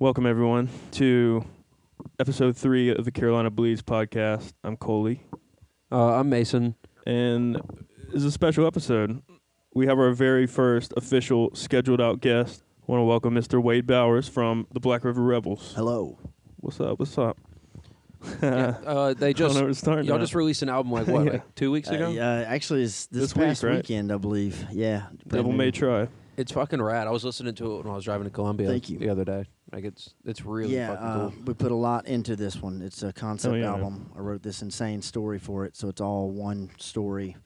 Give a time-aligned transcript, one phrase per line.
[0.00, 1.44] Welcome everyone to
[2.18, 4.54] episode three of the Carolina Bleeds podcast.
[4.64, 5.22] I'm Coley,
[5.92, 6.74] Uh, I'm Mason.
[7.06, 7.56] and
[8.06, 9.22] this is a special episode.
[9.74, 12.62] We have our very first official scheduled out guest.
[12.88, 13.62] I want to welcome Mr.
[13.62, 15.74] Wade Bowers from the Black River Rebels.
[15.76, 16.18] Hello.
[16.56, 16.98] What's up?
[16.98, 17.36] What's up?
[18.42, 20.22] Yeah, uh, they I don't just know where to start y'all now.
[20.22, 21.30] just released an album like what, Yeah.
[21.32, 22.10] like two weeks Uh, ago?
[22.10, 23.76] yeah, actually, it's this, This week, past right?
[23.76, 24.66] weekend, I believe.
[24.72, 25.04] Yeah.
[25.26, 25.52] brand Devil.
[25.52, 26.08] May Try.
[26.40, 27.06] It's fucking rad.
[27.06, 28.98] I was listening to it when I was driving to Columbia Thank you.
[28.98, 29.44] the other day.
[29.72, 31.42] Like it's it's really yeah, fucking uh, cool.
[31.46, 32.82] we put a lot into this one.
[32.82, 33.80] It's a concept Oh, yeah, man.
[33.80, 34.12] album.
[34.16, 37.36] I wrote this insane story for it, so it's all one story.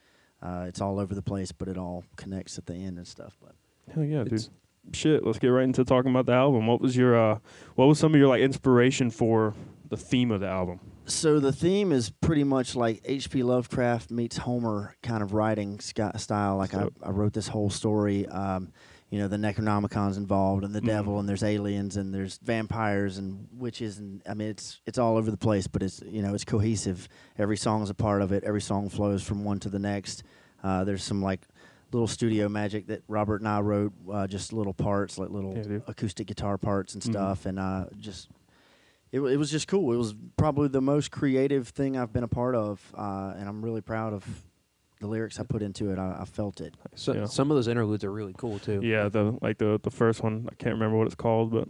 [0.43, 3.37] Uh, it's all over the place, but it all connects at the end and stuff.
[3.43, 3.53] But
[3.95, 4.33] Hell yeah, dude.
[4.35, 4.51] It's-
[4.93, 6.67] Shit, let's get right into talking about the album.
[6.67, 7.39] What was your uh
[7.75, 9.55] what was some of your like inspiration for
[9.89, 10.79] the theme of the album?
[11.07, 13.43] So the theme is pretty much like H.P.
[13.43, 16.57] Lovecraft meets Homer kind of writing style.
[16.57, 18.27] Like I, So- I wrote this whole story.
[18.29, 18.73] Um,
[19.11, 20.87] you know, the Necronomicon's involved, and the Mhm.
[20.87, 25.17] devil, and there's aliens, and there's vampires and witches, and I mean, it's it's all
[25.17, 27.09] over the place, but it's you know, it's cohesive.
[27.39, 28.43] Every song's a part of it.
[28.43, 30.25] Every song flows from one to the next.
[30.65, 31.47] Uh, there's some like
[31.93, 35.79] little studio magic that Robert and I wrote, uh, just little parts, like little Yeah,
[35.87, 37.11] acoustic guitar parts and Mhm.
[37.11, 38.31] stuff, and uh, just
[39.15, 39.93] it, it was just cool.
[39.93, 43.65] It was probably the most creative thing I've been a part of, uh, and I'm
[43.65, 44.27] really proud of
[45.01, 46.01] the lyrics I put into it.
[46.01, 46.75] I, I felt it.
[46.97, 47.25] So, yeah.
[47.27, 48.81] Some of those interludes are really cool too.
[48.83, 50.49] Yeah, the like the the first one.
[50.51, 51.69] I can't remember what it's called, but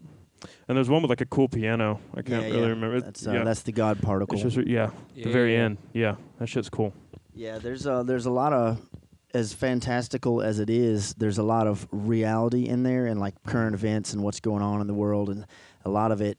[0.69, 2.01] and there's one with like a cool piano.
[2.15, 2.69] I can't yeah, really yeah.
[2.69, 3.01] remember.
[3.03, 4.39] That's uh, yeah, that's the God particle.
[4.39, 5.65] just yeah, Yeah, the very yeah.
[5.65, 5.79] end.
[5.93, 6.95] Yeah, that shit's cool.
[7.35, 8.81] Yeah, there's uh there's a lot of
[9.35, 13.75] as fantastical as it is, there's a lot of reality in there and like current
[13.75, 15.45] events and what's going on in the world and
[15.85, 16.39] a lot of it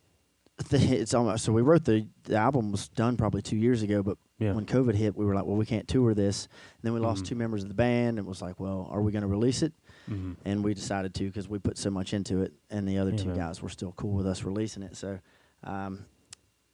[0.71, 4.17] it's almost so we wrote the the album was done probably 2 years ago but
[4.39, 4.53] Yeah.
[4.53, 7.23] when covid hit we were like well we can't tour this and then we lost
[7.23, 7.27] Mhm.
[7.27, 9.61] two members of the band and it was like well are we going to release
[9.61, 9.73] it
[10.09, 10.33] Mm-hmm.
[10.45, 13.17] and we decided to because we put so much into it and the other Yeah,
[13.17, 13.37] two man.
[13.37, 15.19] guys were still cool with us releasing it so
[15.63, 16.05] um,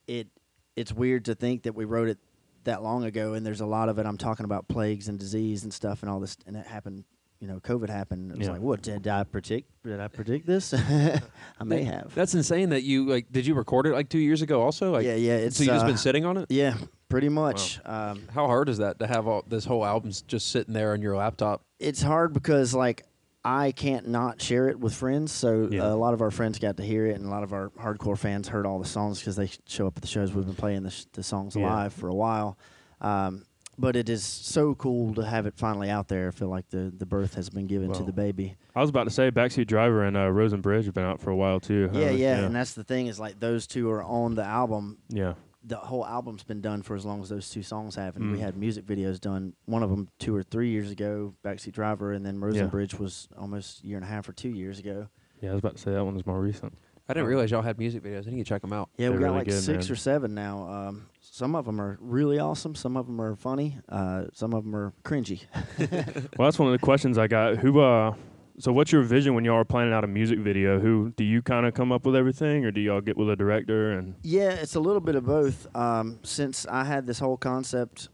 [0.07, 0.27] it
[0.75, 2.17] it's weird to think that we wrote it
[2.65, 5.63] that long ago and there's a lot of it i'm talking about plagues and disease
[5.63, 7.03] and stuff and all this and it happened
[7.41, 8.53] you know covid happened it was Yeah.
[8.53, 10.73] like what did i predict did i predict this
[11.59, 13.31] i may That- have That's insane that you like.
[13.31, 14.61] Did you record it like two years ago?
[14.61, 16.45] Also, like yeah yeah it's so you just uh, been sitting on it.
[16.49, 16.75] yeah
[17.09, 20.73] pretty much um, How hard is that to have all this whole album's just sitting
[20.73, 21.61] there on your laptop?
[21.79, 23.03] it's hard because like
[23.43, 25.31] I can't not share it with friends.
[25.31, 25.85] So Yeah.
[25.87, 27.69] uh, a lot of our friends got to hear it, and a lot of our
[27.71, 30.31] hardcore fans heard all the songs because they show up at the shows.
[30.31, 31.65] We've been playing the, sh- the songs Yeah.
[31.73, 32.59] live for a while.
[33.01, 33.45] Um,
[33.81, 36.27] but it is so cool to have it finally out there.
[36.29, 38.55] I feel like the, the birth has been given to the baby.
[38.75, 41.19] I was about to say Backseat Driver and uh, Rose and Bridge have been out
[41.19, 41.89] for a while too.
[41.93, 44.99] Yeah, Uh, yeah, and that's the thing is like those two are on the album.
[45.09, 45.33] yeah.
[45.63, 48.39] The whole album's been done for as long as those two songs have, and we
[48.39, 48.41] Mm.
[48.41, 49.53] had music videos done.
[49.65, 52.67] One of them two or three years ago, Backseat Driver, and then Rosen Yeah.
[52.67, 55.07] Bridge was almost a year and a half or two years ago.
[55.39, 56.73] Yeah, I was about to say that one was more recent.
[57.07, 58.27] I didn't realize y'all had music videos.
[58.27, 58.89] I need to check them out.
[58.97, 59.91] Yeah, They're we got really like good, six man.
[59.91, 60.67] or seven now.
[60.67, 62.75] Um, some of them are really awesome.
[62.75, 63.77] Some of them are funny.
[63.87, 65.43] Uh, some of them are cringy.
[66.37, 67.57] Well, that's one of the questions I got.
[67.57, 68.13] Who uh
[68.59, 70.77] so what's your vision when y'all are planning out a music video?
[70.79, 73.35] Who do you kind of come up with everything or do y'all get with a
[73.37, 75.73] director and yeah, it's a little bit of both.
[75.73, 78.09] Um, since I had this whole concept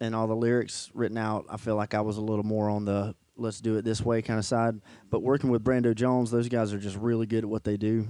[0.00, 2.84] and all the lyrics written out, I feel like I was a little more on
[2.84, 4.80] the let's do it this way kind of side.
[5.10, 8.06] But working with Brando Jones, those guys are just really good at what they do.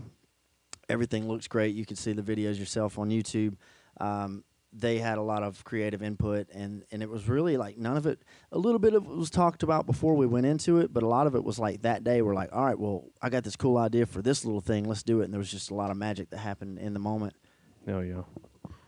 [0.90, 1.74] Everything looks great.
[1.74, 3.56] You can see the videos yourself on YouTube.
[4.00, 7.96] Um, they had a lot of creative input, and, and it was really like none
[7.96, 8.20] of it.
[8.52, 11.08] A little bit of it was talked about before we went into it, but a
[11.08, 12.22] lot of it was like that day.
[12.22, 14.84] We're like, all right, well, I got this cool idea for this little thing.
[14.84, 15.24] Let's do it.
[15.24, 17.34] And there was just a lot of magic that happened in the moment.
[17.88, 18.22] Oh yeah.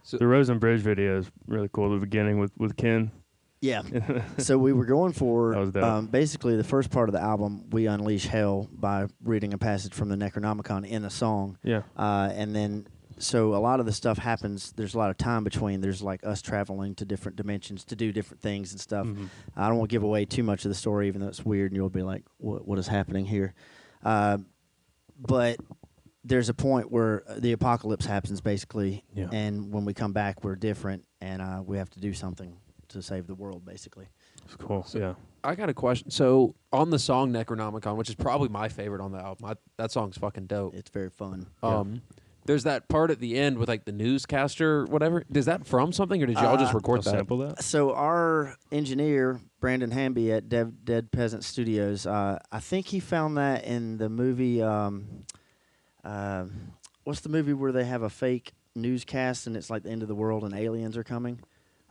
[0.05, 1.91] So- the Rose and Bridge video is really cool.
[1.91, 3.11] The beginning with with Ken.
[3.61, 3.83] Yeah.
[4.39, 5.85] so we were going for That was dope.
[5.85, 7.71] um, basically the first part of the album.
[7.71, 11.83] We unleash hell by reading a passage from the Necronomicon in a song, yeah.
[11.97, 12.89] uh, and then
[13.23, 14.73] so a lot of the stuff happens.
[14.73, 15.81] There's a lot of time between.
[15.81, 19.07] There's like us traveling to different dimensions to do different things and stuff.
[19.07, 19.29] Mhm.
[19.57, 21.71] I don't want to give away too much of the story, even though it's weird,
[21.71, 22.67] and you'll be like, "What?
[22.67, 23.55] What is happening here?"
[24.05, 24.39] Uh,
[25.19, 25.57] but
[26.25, 29.29] there's a point where uh, the apocalypse happens, basically, Yeah.
[29.33, 32.57] and when we come back, we're different, and uh, we have to do something
[32.89, 34.07] to save the world, basically.
[34.45, 34.85] It's cool.
[34.85, 35.15] So- yeah.
[35.45, 36.09] I got a question.
[36.11, 39.91] So on the song Necronomicon, which is probably my favorite on the album, I, that
[39.91, 40.75] song's fucking dope.
[40.77, 41.47] It's very fun.
[41.65, 41.83] Yeah.
[42.45, 45.25] There's that part at the end with like the newscaster, whatever.
[45.33, 47.11] Is that from something, or did y'all just Uh, record that?
[47.11, 47.63] sample that.
[47.63, 53.37] So our engineer Brandon Hamby at Dev, Dead Peasant Studios, uh, I think he found
[53.39, 54.61] that in the movie.
[54.61, 55.25] Um,
[56.05, 56.47] uh,
[57.05, 60.09] what's the movie where they have a fake newscast and it's like the end of
[60.09, 61.39] the world and aliens are coming?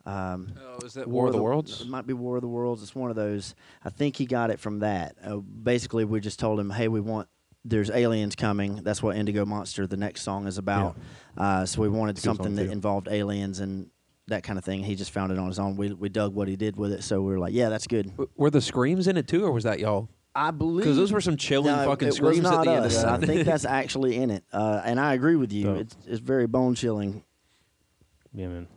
[0.05, 1.81] Um, Oh, is that War, of the Worlds?
[1.81, 2.81] It might be War of the Worlds.
[2.81, 3.53] It's one of those.
[3.85, 5.15] I think he got it from that.
[5.23, 7.29] Uh, basically, we just told him, "Hey, we want
[7.63, 8.77] there's aliens coming.
[8.83, 10.97] That's what Indigo Monster, the next song, is about.
[11.37, 12.71] Uh, so we wanted It's something that too.
[12.71, 13.89] involved aliens and
[14.27, 14.83] that kind of thing.
[14.83, 15.75] He just found it on his own.
[15.75, 18.09] We we dug what he did with it, so we were like, yeah, that's good.
[18.11, 20.09] W- Were the screams in it too, or was that y'all?
[20.33, 22.85] I believe Because those were some chilling No, fucking screams was at not the end
[22.85, 23.03] of us.
[23.03, 25.65] I think that's actually in it, uh, and I agree with you.
[25.65, 25.77] Dope.
[25.79, 27.23] It's it's very bone chilling.
[28.33, 28.67] Yeah, man.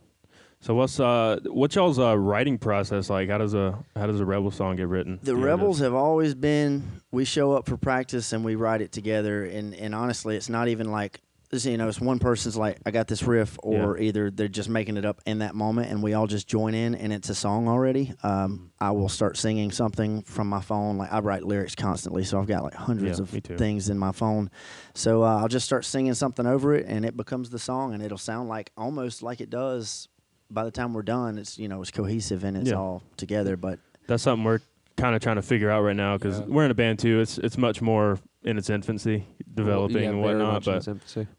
[0.65, 3.29] So what's uh what's y'all's uh, writing process like?
[3.29, 5.21] How does a how does a rebel song get written?
[5.23, 7.03] The rebels have always been.
[7.11, 9.45] We show up for practice and we write it together.
[9.45, 11.21] And and honestly, it's not even like
[11.53, 14.97] you know, it's one person's like, I got this riff, or either they're just making
[14.97, 17.69] it up in that moment, and we all just join in, and it's a song
[17.69, 18.13] already.
[18.23, 20.97] Um, I will start singing something from my phone.
[20.99, 23.29] Like I write lyrics constantly, so I've got like hundreds Yeah, of
[23.59, 24.51] things in my phone.
[24.95, 28.03] So uh, I'll just start singing something over it, and it becomes the song, and
[28.03, 30.09] it'll sound like almost like it does.
[30.55, 32.77] By the time we're done, it's you know it's cohesive and it's Yeah.
[32.77, 33.57] all together.
[33.57, 34.61] But that's something we're
[34.97, 36.47] kind of trying to figure out right now because Yeah.
[36.47, 37.21] we're in a band too.
[37.21, 40.65] It's it's much more in its infancy, developing Yeah, and whatnot.
[40.65, 40.87] But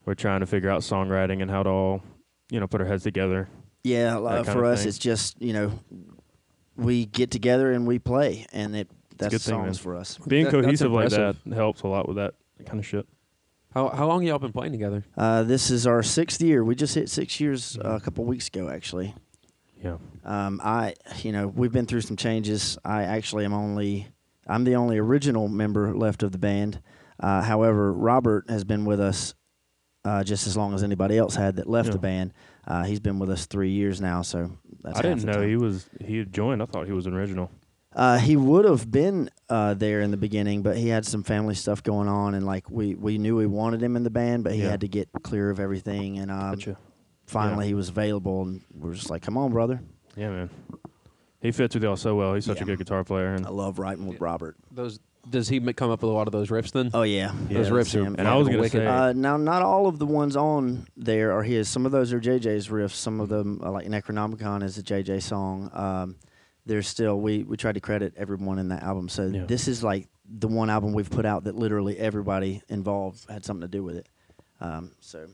[0.06, 2.02] we're trying to figure out songwriting and how to all
[2.52, 3.48] you know put our heads together.
[3.84, 4.90] Yeah, that uh, for us, thing.
[4.90, 5.72] it's just you know,
[6.76, 9.84] we get together and we play, and it that's good thing, songs man.
[9.84, 10.18] for us.
[10.28, 12.34] Being That- cohesive like that helps a lot with that
[12.66, 13.08] kind of shit.
[13.76, 15.04] How how long y'all been playing together?
[15.18, 16.64] Uh, this is our sixth year.
[16.64, 19.14] We just hit six years uh, a couple weeks ago, actually.
[19.84, 19.98] Yeah.
[20.24, 22.78] Um, I, you know, we've been through some changes.
[22.86, 24.08] I actually am only,
[24.48, 26.80] I'm the only original member left of the band.
[27.20, 29.36] Uh, however, Robert has been with us
[30.06, 31.94] uh, just as long as anybody else had that left Yeah.
[31.94, 32.34] the band.
[32.66, 34.52] Uh, he's been with us three years now, so
[34.82, 35.50] that's I didn't the know time.
[35.50, 36.64] he was he had joined.
[36.64, 37.52] I thought he was an original.
[37.96, 41.56] Uh, he would have been uh, there in the beginning, but he had some family
[41.56, 44.54] stuff going on, and like we, we knew we wanted him in the band, but
[44.54, 44.72] he Yeah.
[44.72, 46.78] had to get clear of everything, and um, Gotcha.
[47.26, 49.80] finally he was available, and we're just like, "Come on, brother!"
[50.18, 50.50] Yeah, man.
[51.42, 52.34] He fits with y'all so well.
[52.34, 52.64] He's such Yeah.
[52.64, 54.58] a good guitar player, and I love writing with Robert.
[54.72, 55.00] Those
[55.30, 56.92] does he come up with a lot of those riffs then?
[56.94, 58.16] Oh yeah, Yeah, those riffs are him.
[58.20, 58.80] and I was fucking gonna wicked.
[58.82, 61.68] say, Uh, now, not all of the ones on there are his.
[61.70, 62.92] Some of those are JJ's riffs.
[62.92, 65.72] Some of them, uh, like Necronomicon, is a JJ song.
[65.74, 66.16] Um,
[66.66, 69.10] there's still we we tried to credit everyone in that album.
[69.10, 69.46] So Yeah.
[69.46, 73.62] this is like the one album we've put out that literally everybody involved had something
[73.62, 74.08] to do with it.
[74.62, 75.28] Um, so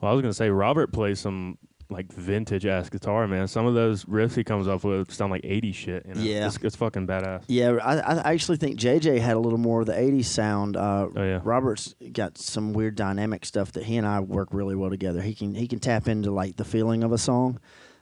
[0.00, 1.58] well, I was gonna say Robert plays some
[1.90, 3.48] like vintage ass guitar, man.
[3.48, 6.04] Some of those riffs he comes up with sound like 80s shit.
[6.06, 6.20] You know?
[6.20, 6.46] Yeah.
[6.46, 7.44] it's, it's fucking badass.
[7.48, 10.76] yeah, I, I actually think JJ had a little more of the '80s sound.
[10.76, 14.76] Uh, Oh yeah, Robert's got some weird dynamic stuff that he and I work really
[14.76, 15.22] well together.
[15.22, 17.58] He can he can tap into like the feeling of a song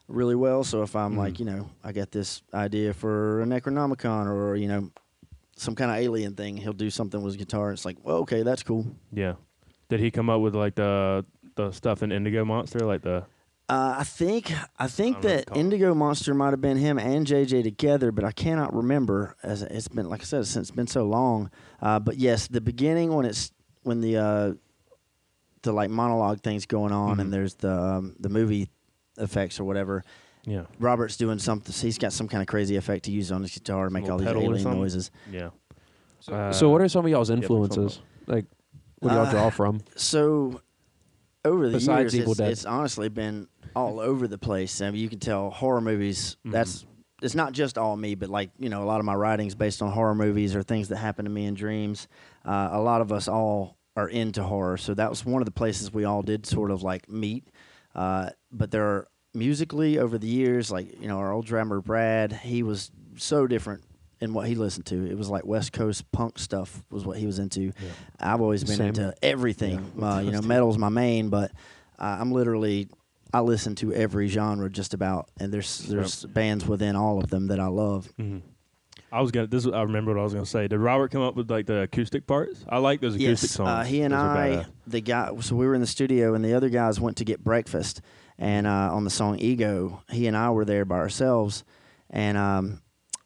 [0.09, 0.63] really well.
[0.65, 1.39] So if I'm like, Mhm.
[1.41, 4.91] you know, I got this idea for a Necronomicon or you know
[5.57, 7.73] some kind of alien thing, he'll do something with his guitar.
[7.73, 8.87] It's like, well, okay, that's cool.
[9.13, 9.35] yeah.
[9.89, 11.25] Did he come up with like the
[11.55, 13.25] the stuff in Indigo Monster, like the?
[13.69, 15.61] Uh, I think I think I don't know what that to call it.
[15.61, 19.89] Indigo Monster might have been him and JJ together, but I cannot remember as it's
[19.89, 21.51] been like I said since it's been so long.
[21.83, 23.51] Uh, but yes, the beginning when it's
[23.83, 24.53] when the uh,
[25.63, 27.21] the like monologue things going on Mhm.
[27.23, 28.69] and there's the um, the movie
[29.19, 30.05] effects or whatever.
[30.45, 31.75] Yeah, Robert's doing something.
[31.75, 34.19] He's got some kind of crazy effect to use on his guitar to make all
[34.19, 35.11] these pedal alien noises.
[35.31, 35.51] yeah.
[36.21, 38.01] So, Uh, so what are some of y'all's yeah, influences?
[38.27, 38.47] like,
[39.01, 39.81] what do y'all Uh, draw from?
[39.97, 40.61] So
[41.45, 42.51] over the Besides years, Evil it's, Dead.
[42.53, 44.81] it's honestly been all over the place.
[44.81, 46.37] I mean, you can tell horror movies.
[46.47, 46.53] Mhm.
[46.53, 46.87] That's
[47.23, 49.83] it's not just all me, but like you know, a lot of my writings based
[49.83, 52.09] on horror movies or things that happen to me in dreams.
[52.45, 55.53] Uh, a lot of us all are into horror, so that was one of the
[55.53, 57.49] places we all did sort of like meet.
[57.95, 62.33] Uh, but there are musically over the years, like you know, our old drummer Brad,
[62.33, 63.83] he was so different
[64.21, 65.07] in what he listened to.
[65.11, 67.61] It was like West Coast punk stuff was what he was into.
[67.65, 67.73] Yeah.
[68.19, 68.89] I've always been Same.
[68.89, 69.93] into everything.
[69.99, 70.15] Yeah.
[70.17, 71.53] Uh, you know, metal's my main, but
[71.99, 72.89] uh, I'm literally
[73.35, 77.49] I listen to every genre just about, and there's there's bands within all of them
[77.49, 78.07] that I love.
[78.17, 78.39] hmm
[79.13, 79.47] I was gonna.
[79.47, 80.67] This is- I remember what I was gonna say.
[80.67, 82.65] Did Robert come up with like the acoustic parts?
[82.69, 83.69] I like those acoustic Yes, songs.
[83.69, 85.31] uh, he and Those I, the guy.
[85.41, 88.01] So we were in the studio, and the other guys went to get breakfast.
[88.39, 91.65] And uh, on the song "Ego," he and I were there by ourselves.
[92.11, 92.83] And um,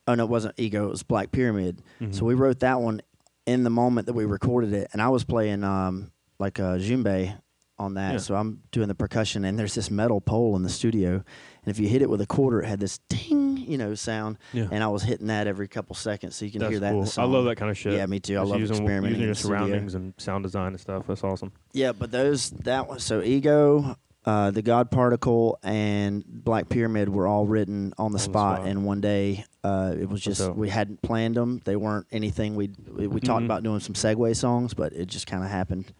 [0.06, 1.82] oh no, it wasn't "Ego"; it was Black Pyramid.
[2.00, 2.14] Mhm.
[2.14, 3.00] So we wrote that one
[3.46, 7.36] in the moment that we recorded it, and I was playing um, like a djembe
[7.78, 8.12] on that.
[8.12, 8.18] Yeah.
[8.18, 11.24] So I'm doing the percussion, and there's this metal pole in the studio, and
[11.66, 14.68] if you hit it with a quarter, it had this ding, you know, sound, Yeah.
[14.70, 16.94] and I was hitting that every couple seconds, so you can That's hear that.
[16.94, 17.12] In cool.
[17.16, 17.94] I love that kind of shit.
[17.94, 18.36] Yeah, me too.
[18.38, 19.56] I love using, experimenting using in your the studio.
[19.58, 21.06] surroundings and sound design and stuff.
[21.08, 21.50] That's awesome.
[21.72, 23.00] Yeah, but those that one.
[23.00, 23.96] So ego,
[24.26, 28.68] uh, the God Particle, and Black Pyramid were all written on the, the spot, spot.
[28.68, 29.44] in one day.
[29.64, 31.60] Uh, it was just we hadn't planned them.
[31.64, 33.46] They weren't anything we we, we talked Mhm.
[33.46, 35.92] about doing some segue songs, but it just kind of happened.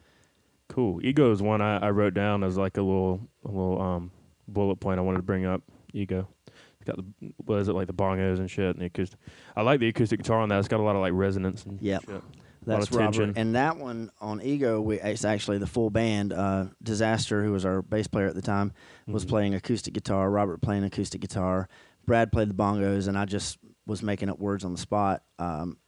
[0.69, 1.01] Cool.
[1.05, 4.11] Ego is one I, I wrote down as like a little a little um
[4.49, 5.63] bullet point I wanted to bring up.
[5.93, 6.29] Ego.
[6.47, 9.19] It's got the what is it like the bongos and shit and the acoustic.
[9.57, 10.59] I like the acoustic guitar on that.
[10.59, 12.05] It's got a lot of like resonance and Yep.
[12.67, 12.93] That's.
[12.93, 13.33] Robert.
[13.37, 16.33] And that one on Ego, we, it's actually the full band.
[16.33, 18.73] Uh, Disaster, who was our bass player at the time,
[19.07, 19.29] was Mhm.
[19.29, 20.31] playing acoustic guitar.
[20.31, 21.69] Robert playing acoustic guitar.
[22.07, 25.23] Brad played the bongos, and I just was making up words on the spot.
[25.39, 25.79] Um,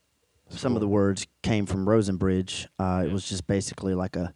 [0.49, 2.67] some of the words came from Rosenbridge.
[2.79, 4.33] Uh, It was just basically like a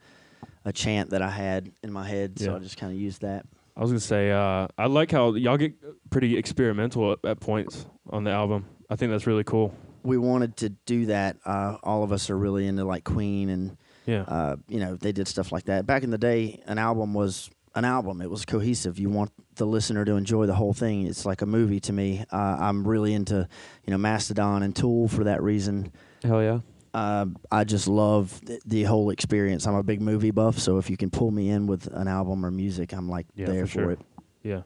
[0.66, 2.56] a chant that I had in my head, so Yeah.
[2.58, 3.46] I just kind of used that.
[3.78, 5.74] I was gonna say, uh, I like how y'all get
[6.10, 8.66] pretty experimental at, at points on the album.
[8.90, 9.74] I think that's really cool.
[10.08, 11.38] We wanted to do that.
[11.46, 14.22] Uh, all of us are really into like Queen and Yeah.
[14.22, 15.86] uh, you know, they did stuff like that.
[15.86, 18.22] Back in the day, an album was an album.
[18.22, 18.98] It was cohesive.
[18.98, 21.06] You want the listener to enjoy the whole thing.
[21.06, 22.24] It's like a movie to me.
[22.32, 23.48] Uh, I'm really into,
[23.86, 25.92] you know, Mastodon and Tool for that reason.
[26.24, 26.60] Hell yeah.
[26.94, 29.68] Uh, I just love th- the whole experience.
[29.68, 32.44] I'm a big movie buff, so if you can pull me in with an album
[32.46, 33.92] or music, I'm like Yeah, there for for, sure.
[33.92, 34.00] it.
[34.42, 34.62] yeah.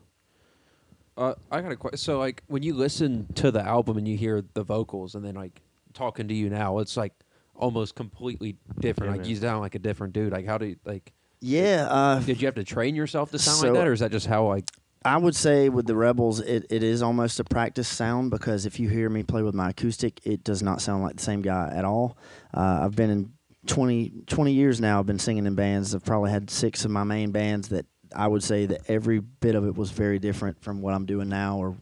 [1.22, 1.98] Uh, I got a question.
[1.98, 5.36] So, like, when you listen to the album and you hear the vocals, and then
[5.36, 5.62] like
[5.94, 7.14] talking to you now, it's like
[7.56, 9.12] almost completely different.
[9.12, 9.30] Yeah, like, man.
[9.30, 10.32] you sound like a different dude.
[10.32, 11.14] Like, how do you like?
[11.40, 14.00] Yeah, uh, Did you have to train yourself to sound So- like that, or is
[14.00, 14.66] that just how like?
[15.04, 18.80] I would say with the Rebels, it, it is almost a practice sound because if
[18.80, 21.72] you hear me play with my acoustic, it does not sound like the same guy
[21.74, 22.18] at all.
[22.54, 23.32] Uh, I've been in
[23.66, 25.00] 20, 20 years now.
[25.00, 25.96] I've been singing in bands.
[25.96, 29.56] I've probably had six of my main bands that I would say that every bit
[29.56, 31.76] of it was very different from what I'm doing now, or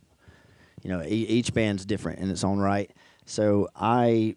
[0.83, 2.91] you know, e- each band's different in its own right.
[3.25, 4.35] So I,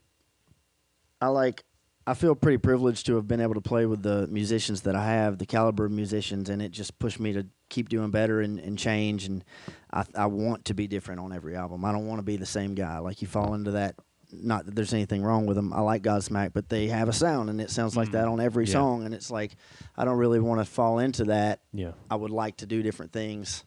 [1.20, 1.64] I like.
[2.04, 5.04] I feel pretty privileged to have been able to play with the musicians that I
[5.04, 8.58] have, the caliber of musicians, and it just pushed me to keep doing better and,
[8.58, 9.24] and change.
[9.26, 9.44] And
[9.92, 11.84] I, I want to be different on every album.
[11.84, 12.98] I don't want to be the same guy.
[12.98, 13.94] Like you fall into that.
[14.32, 15.72] Not that there's anything wrong with them.
[15.72, 18.12] I like Godsmack, but they have a sound, and it sounds like Mm.
[18.12, 18.72] that on every Yeah.
[18.72, 19.04] song.
[19.04, 19.56] And it's like
[19.96, 21.60] I don't really want to fall into that.
[21.72, 21.92] Yeah.
[22.10, 23.64] I would like to do different things,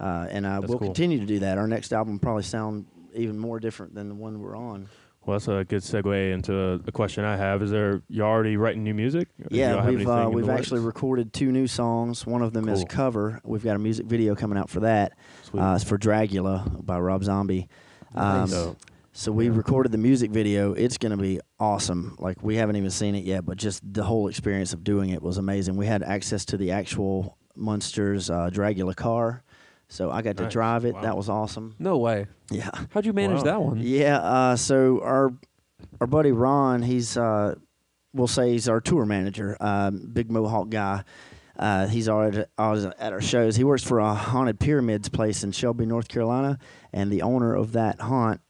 [0.00, 0.88] uh, and I That's will cool.
[0.88, 1.58] continue to do that.
[1.58, 4.88] Our next album probably sound even more different than the one we're on.
[5.24, 7.60] Well, that's a good segue into a question I have.
[7.60, 9.28] Is there you already writing new music?
[9.42, 10.94] Or do y'all Yeah, we've uh, anything in the we've actually works?
[10.94, 12.24] recorded two new songs.
[12.24, 12.86] One of them is Cool.
[12.88, 13.40] cover.
[13.42, 15.14] We've got a music video coming out for that.
[15.42, 15.60] Sweet.
[15.60, 17.68] Uh, it's for Dragula by Rob Zombie.
[18.14, 18.74] Um, Nice.
[19.16, 19.22] Dope.
[19.22, 20.72] so we recorded the music video.
[20.72, 22.16] It's going to be awesome.
[22.18, 25.22] Like we haven't even seen it yet, but just the whole experience of doing it
[25.22, 25.76] was amazing.
[25.76, 29.42] We had access to the actual Munsters uh, Dragula car,
[29.88, 30.94] so I got to drive it.
[30.94, 31.02] Wow.
[31.02, 31.74] That was awesome.
[31.78, 32.26] No way.
[32.50, 32.70] Yeah.
[32.90, 33.44] How'd you manage Wow.
[33.44, 33.80] that one?
[33.80, 35.32] Yeah, uh, so our
[36.00, 37.54] our buddy Ron, he's uh,
[38.12, 41.02] we'll say he's our tour manager, um, big Mohawk guy.
[41.58, 43.56] Uh, he's already always at our shows.
[43.56, 46.58] He works for a haunted pyramids place in Shelby, North Carolina,
[46.92, 48.42] and the owner of that haunt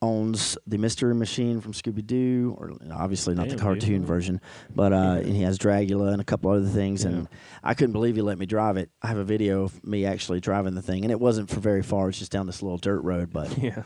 [0.00, 3.62] owns the Mystery Machine from Scooby Doo, or obviously not Damn, the dude.
[3.62, 4.40] cartoon version,
[4.74, 7.02] but uh, and he has Dragula and a couple other things.
[7.04, 7.10] Yeah.
[7.10, 7.28] And
[7.62, 8.90] I couldn't believe he let me drive it.
[9.02, 11.82] I have a video of me actually driving the thing, and it wasn't for very
[11.82, 12.08] far.
[12.08, 13.82] It's just down this little dirt road, but Yeah.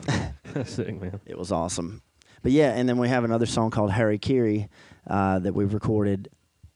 [0.53, 1.19] That's sick, man.
[1.25, 2.01] it was awesome.
[2.43, 4.69] But yeah, and then we have another song called Harry Kiri
[5.07, 6.29] uh, that we've recorded.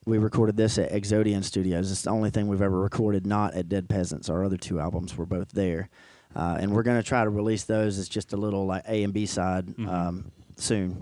[0.06, 1.92] We recorded this at Exodian Studios.
[1.92, 4.30] It's the only thing we've ever recorded not at Dead Peasants.
[4.30, 5.90] Our other two albums were both there,
[6.38, 9.12] uh, and we're gonna try to release those as just a little like A and
[9.14, 9.90] B side Mhm.
[9.90, 11.02] um, soon.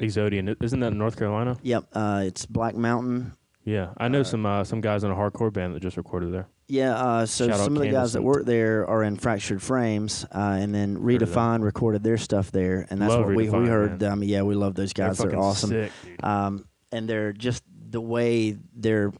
[0.00, 0.56] Exodian.
[0.62, 1.56] Isn't that in North Carolina?
[1.62, 3.32] Yep, uh, it's Black Mountain.
[3.64, 3.90] Yeah.
[3.98, 6.48] I know Uh, some uh, some guys in a hardcore band that just recorded there.
[6.66, 10.24] Yeah, uh, so Shout some of the guys that work there are in Fractured Frames,
[10.34, 11.60] uh, and then Heard of them.
[11.60, 13.98] Redefine recorded their stuff there, and that's Love what we, we heard man.
[13.98, 14.22] them.
[14.24, 15.18] Yeah, we love those guys.
[15.18, 15.70] They're They're, awesome.
[15.70, 19.12] Sick, um, and they're just the way their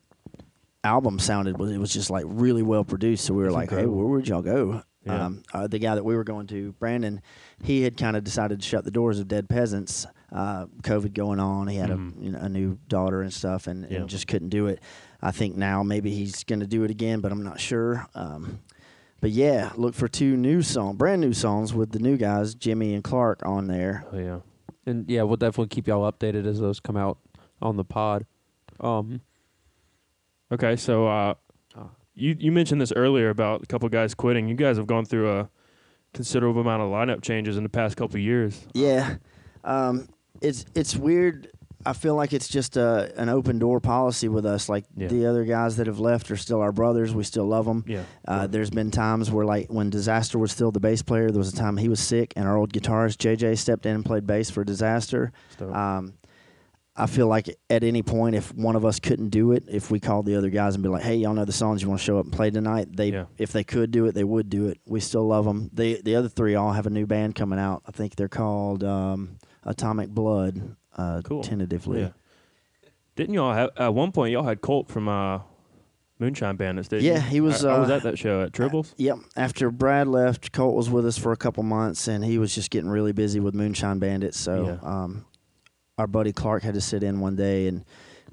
[0.83, 3.25] album sounded was it was just like really well produced.
[3.27, 3.95] So we were That's like, incredible.
[3.95, 4.83] hey, where would y'all go?
[5.05, 5.25] Yeah.
[5.27, 7.21] Um, uh, the guy that we were going to, Brandon,
[7.65, 10.07] he had kind of decided to shut the doors of Dead Peasants.
[10.31, 12.21] Uh, COVID going on, he had Mhm.
[12.21, 13.99] a you know, a new daughter and stuff, and, Yeah.
[14.01, 14.81] and just couldn't do it.
[15.21, 18.07] I think now maybe he's going to do it again, but I'm not sure.
[18.15, 18.61] Um,
[19.21, 22.95] but yeah, look for two new song, brand new songs with the new guys, Jimmy
[22.95, 24.05] and Clark, on there.
[24.13, 24.39] Oh yeah.
[24.87, 27.19] And yeah, we'll definitely keep y'all updated as those come out
[27.61, 28.25] on the pod.
[28.81, 29.21] Um,
[30.51, 31.35] Okay, so uh.
[32.15, 34.49] You you mentioned this earlier about a couple guys quitting.
[34.49, 35.49] You guys have gone through a
[36.15, 38.67] considerable amount of lineup changes in the past couple years.
[38.75, 39.17] Yeah,
[39.65, 40.09] um,
[40.41, 41.49] it's it's weird.
[41.85, 44.69] I feel like it's just a, an open door policy with us.
[44.69, 45.09] Like Yeah.
[45.09, 47.13] the other guys that have left are still our brothers.
[47.13, 47.85] We still love them.
[47.89, 48.05] Yeah.
[48.25, 51.53] Uh, there's been times where, like, when Disaster was still the bass player, there was
[51.53, 54.49] a time he was sick, and our old guitarist JJ stepped in and played bass
[54.49, 55.33] for Disaster.
[55.61, 56.13] Um,
[56.95, 59.99] I feel like at any point, if one of us couldn't do it, if we
[59.99, 62.05] called the other guys and be like, "Hey, y'all know the songs you want to
[62.05, 63.25] show up and play tonight," they, Yeah.
[63.39, 64.79] if they could do it, they would do it.
[64.87, 65.71] We still love them.
[65.73, 67.83] They, the other three all have a new band coming out.
[67.87, 71.43] I think they're called um, Atomic Blood, uh, Cool.
[71.43, 72.01] tentatively.
[72.03, 72.09] yeah.
[73.17, 75.41] Didn't y'all have at one point y'all had Colt from uh,
[76.19, 76.89] Moonshine Bandits?
[76.89, 77.31] Didn't Yeah, you?
[77.31, 78.93] he was, I, I was uh, at that show at Tribbles.
[78.99, 79.19] Yep.
[79.37, 82.71] After Brad left, Colt was with us for a couple months, and he was just
[82.71, 84.39] getting really busy with Moonshine Bandits.
[84.39, 84.89] So Yeah.
[84.89, 85.25] um,
[85.99, 87.85] our buddy Clark had to sit in one day, and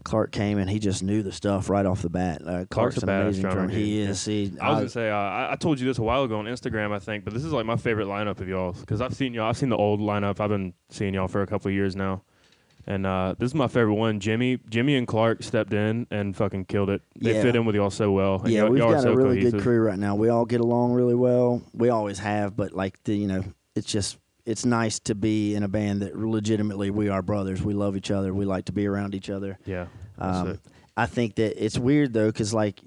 [0.04, 2.42] Clark came and he just knew the stuff right off the bat.
[2.46, 3.68] Uh, Clark's, a an amazing drummer.
[3.68, 4.24] He is.
[4.24, 6.46] He, I was gonna say uh, I, I told you this a while ago on
[6.46, 9.34] Instagram, I think, but this is like my favorite lineup of y'all because I've seen
[9.34, 9.50] y'all.
[9.50, 10.40] I've seen the old lineup.
[10.40, 12.24] I've been seeing y'all for a couple of years now,
[12.88, 14.22] and uh, this is my favorite one.
[14.22, 17.02] Jimmy, Jimmy and Clark stepped in and fucking killed it.
[17.20, 17.42] They Yeah.
[17.42, 18.42] fit in with y'all so well.
[18.46, 19.52] Yeah, y'all, we've y'all are got so a really cohesive.
[19.54, 20.16] good crew right now.
[20.16, 21.62] We all get along really well.
[21.74, 23.44] We always have, but like the you know,
[23.76, 24.18] it's just
[24.50, 27.62] it's nice to be in a band that legitimately we are brothers.
[27.62, 28.34] We love each other.
[28.34, 29.58] We like to be around each other.
[29.66, 29.88] Yeah,
[30.18, 30.60] Um.
[30.98, 32.82] I think that it's weird though, because like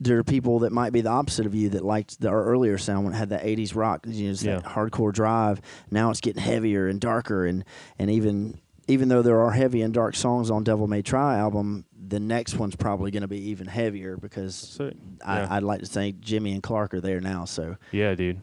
[0.00, 2.78] there are people that might be the opposite of you that liked the, our earlier
[2.78, 4.70] sound when it had that '80s rock, you know, just that Yeah.
[4.70, 5.60] hardcore drive.
[5.90, 7.64] Now it's getting heavier and darker, and
[7.98, 11.84] and even even though there are heavy and dark songs on Devil May Try album,
[12.06, 14.78] the next one's probably going to be even heavier because.
[14.80, 15.46] I, Yeah.
[15.50, 17.44] I'd like to think Jimmy and Clark are there now.
[17.44, 18.40] So Yeah, dude.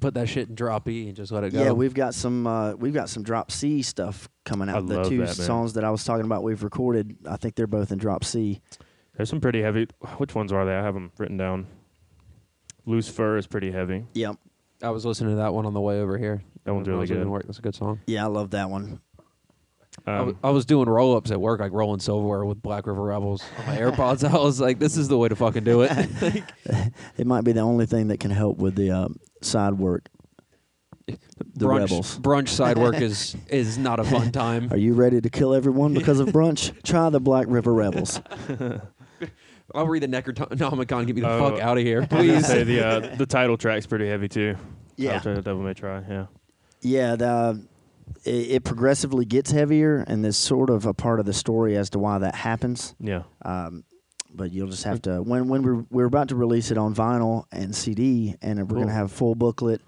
[0.00, 1.62] Put that shit in drop E and just let it go.
[1.62, 4.86] yeah, we've got some uh, we've got some Drop C stuff coming I out.
[4.86, 5.34] the love two that, man.
[5.34, 8.60] songs that I was talking about we've recorded, I think they're both in Drop C.
[9.16, 9.86] There's some pretty heavy.
[10.16, 10.74] Which ones are they?
[10.74, 11.66] I have them written down.
[12.86, 14.04] Loose fur is pretty heavy.
[14.14, 14.36] Yep.
[14.82, 16.42] I was listening to that one on the way over here.
[16.64, 17.26] That one's really good.
[17.26, 17.46] Work.
[17.46, 18.00] That's a good song.
[18.06, 19.00] Yeah, I love that one.
[20.06, 22.86] I Um, w- I was doing roll ups at work, like rolling silverware with Black
[22.86, 24.22] River Rebels on my AirPods.
[24.28, 25.90] I was like, "This is the way to fucking do it."
[27.16, 30.08] It might be the only thing that can help with the um, side work.
[31.06, 31.16] The
[31.66, 32.18] brunch, Rebels.
[32.18, 34.68] brunch side work is is not a fun time.
[34.72, 36.72] Are you ready to kill everyone because of brunch?
[36.82, 38.20] Try the Black River Rebels.
[39.74, 40.98] I'll read the Necronomicon.
[40.98, 42.46] and Get me the Oh, fuck out of here, I was gonna please.
[42.46, 44.56] say the uh, the title track's pretty heavy too.
[44.96, 45.18] Yeah.
[45.18, 46.02] Title track, Devil May Try.
[46.08, 46.26] Yeah.
[46.82, 47.66] Yeah, the,
[48.24, 51.90] it, it progressively gets heavier, and there's sort of a part of the story as
[51.90, 52.94] to why that happens.
[53.00, 53.22] Yeah.
[53.44, 53.84] Um,
[54.36, 57.44] but you'll just have to when when we're we're about to release it on vinyl
[57.52, 58.80] and CD, and we're Cool.
[58.80, 59.80] gonna have a full booklet.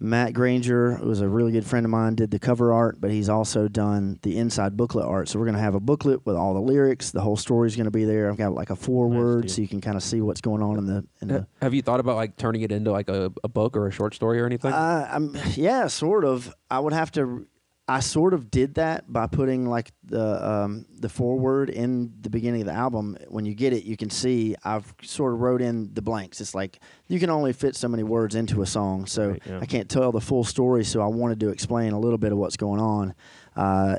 [0.00, 3.10] Matt Granger, who was a really good friend of mine, did the cover art, but
[3.12, 5.28] he's also done the inside booklet art.
[5.28, 7.12] So we're gonna have a booklet with all the lyrics.
[7.12, 8.28] The whole story's gonna be there.
[8.28, 9.50] I've got like a foreword, dude.
[9.52, 11.46] so you can kind of see what's going on in the in the.
[11.62, 14.14] Have you thought about like turning it into like a, a book or a short
[14.14, 14.72] story or anything?
[14.72, 16.52] Uh, I'm yeah, sort of.
[16.70, 17.46] I would have to.
[17.86, 22.62] I sort of did that by putting like the um, the foreword in the beginning
[22.62, 23.18] of the album.
[23.28, 26.40] When you get it, you can see I've sort of wrote in the blanks.
[26.40, 29.58] It's like you can only fit so many words into a song, so Right, yeah.
[29.60, 30.82] I can't tell the full story.
[30.84, 33.14] So I wanted to explain a little bit of what's going on.
[33.54, 33.96] Uh,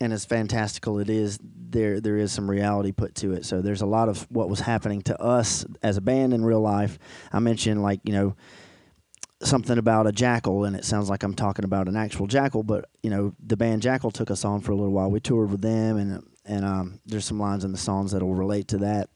[0.00, 3.44] and as fantastical it is, there there is some reality put to it.
[3.44, 6.60] So there's a lot of what was happening to us as a band in real
[6.60, 6.98] life.
[7.32, 8.36] I mentioned like you know
[9.42, 12.62] something about a jackal, and it sounds like I'm talking about an actual jackal.
[12.62, 15.10] But you know, the band Jackal took us on for a little while.
[15.10, 18.68] We toured with them, and and um, there's some lines in the songs that'll relate
[18.68, 19.08] to that.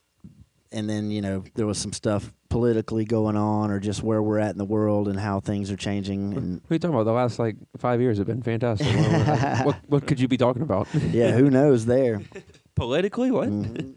[0.71, 4.39] And then you know there was some stuff politically going on, or just where we're
[4.39, 6.33] at in the world and how things are changing.
[6.37, 7.03] And what are you talking about?
[7.03, 8.87] The last like five years have been fantastic.
[8.87, 10.87] what, what- what, what could you be talking about?
[11.11, 12.21] yeah, who knows there?
[12.75, 13.49] Politically, what?
[13.49, 13.95] Mhm.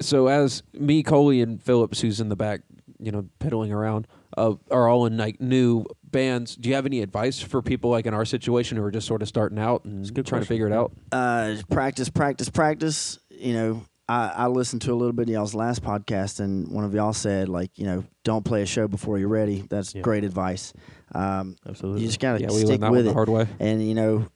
[0.00, 2.62] So as me, Coley, and Phillips, who's in the back,
[2.98, 6.56] you know, piddling around, uh, are all in like new bands.
[6.56, 9.22] Do you have any advice for people like in our situation who are just sort
[9.22, 10.92] of starting out and It's a good trying to figure it out?
[11.12, 13.18] uh, practice, practice, practice.
[13.30, 16.84] You know, I, I listened to a little bit of y'all's last podcast, and one
[16.84, 19.64] of y'all said, like, you know, don't play a show before you're ready.
[19.70, 20.02] That's Yeah.
[20.02, 20.72] great advice.
[21.14, 22.02] Um, Absolutely.
[22.02, 23.14] you just gotta Yeah, we stick learned that with one the it.
[23.14, 23.46] hard way.
[23.60, 24.26] And you know,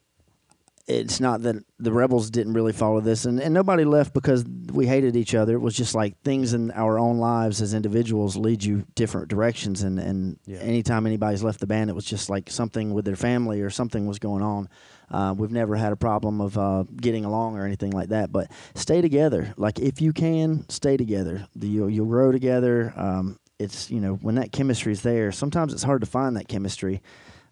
[0.87, 4.87] it's not that the rebels didn't really follow this, and, and nobody left because we
[4.87, 5.53] hated each other.
[5.55, 9.83] It was just like things in our own lives as individuals lead you different directions,
[9.83, 10.59] and and Yeah.
[10.59, 14.07] anytime anybody's left the band, it was just like something with their family or something
[14.07, 14.69] was going on.
[15.11, 18.31] Uh, we've never had a problem of uh, getting along or anything like that.
[18.31, 19.53] But stay together.
[19.57, 21.47] Like if you can, stay together.
[21.59, 22.93] You'll you'll grow together.
[22.95, 25.31] Um, it's you know when that chemistry's there.
[25.31, 27.01] Sometimes it's hard to find that chemistry.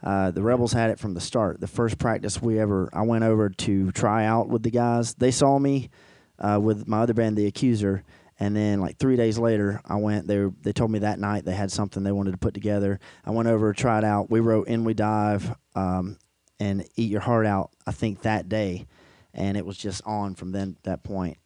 [0.06, 1.60] Uh, the rebels had it from the start.
[1.60, 5.16] The first practice we ever, I went over to try out with the guys.
[5.16, 5.90] They saw me
[6.38, 8.04] uh, with my other band, The Accuser,
[8.40, 10.28] and then like three days later, I went.
[10.28, 13.00] They were, they told me that night they had something they wanted to put together.
[13.26, 14.30] I went over, tried out.
[14.30, 16.18] We wrote "In We Dive" um,
[16.60, 18.86] and "Eat Your Heart Out." I think that day,
[19.34, 21.38] and it was just on from then that point.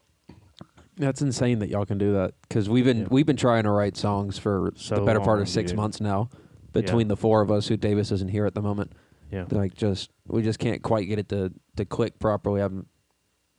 [0.98, 3.08] That's insane that y'all can do that because we've been Yeah.
[3.10, 5.78] we've been trying to write songs for So the better part of six dude.
[5.78, 6.30] months now.
[6.74, 8.94] Between the four of us, who Davis isn't here at the moment,
[9.32, 9.46] Yeah.
[9.52, 12.62] like just we just can't quite get it to to click properly.
[12.62, 12.86] I'm,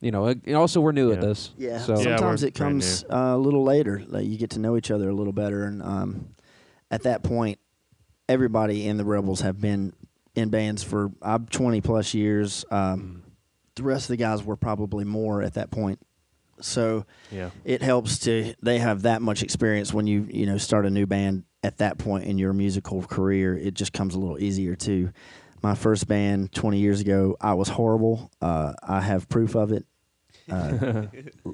[0.01, 1.51] you know, and also we're new at this.
[1.59, 1.79] Yeah.
[1.79, 4.03] So Yeah, Sometimes it comes uh, a little later.
[4.07, 6.35] Like you get to know each other a little better, and um,
[6.91, 7.59] at that point,
[8.29, 9.93] everybody in the Rebels have been
[10.35, 12.65] in bands for I'm 20 plus years.
[12.71, 13.23] Um,
[13.75, 15.99] the rest of the guys were probably more at that point.
[16.61, 17.51] So Yeah.
[17.65, 21.07] it helps to they have that much experience when you you know start a new
[21.07, 23.57] band at that point in your musical career.
[23.57, 25.11] It just comes a little easier too.
[25.63, 27.37] my first band 20 years ago.
[27.41, 28.31] I was horrible.
[28.41, 29.85] Uh, I have proof of it.
[30.51, 31.07] Uh,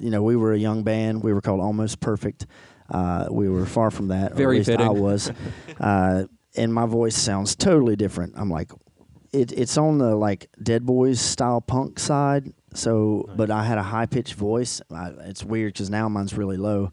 [0.00, 1.22] you know, we were a young band.
[1.22, 2.46] We were called Almost Perfect.
[2.90, 4.32] Uh, we were far from that.
[4.32, 5.32] or Very at least I was.
[5.80, 8.34] Uh, and my voice sounds totally different.
[8.36, 8.70] I'm like,
[9.32, 12.52] it, it's on the like Dead Boys style punk side.
[12.74, 14.80] So, but I had a high pitched voice.
[14.90, 16.92] I, it's weird because now mine's really low.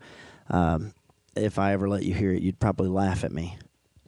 [0.49, 0.93] Um,
[1.39, 3.57] if I ever let you hear it, you'd probably laugh at me.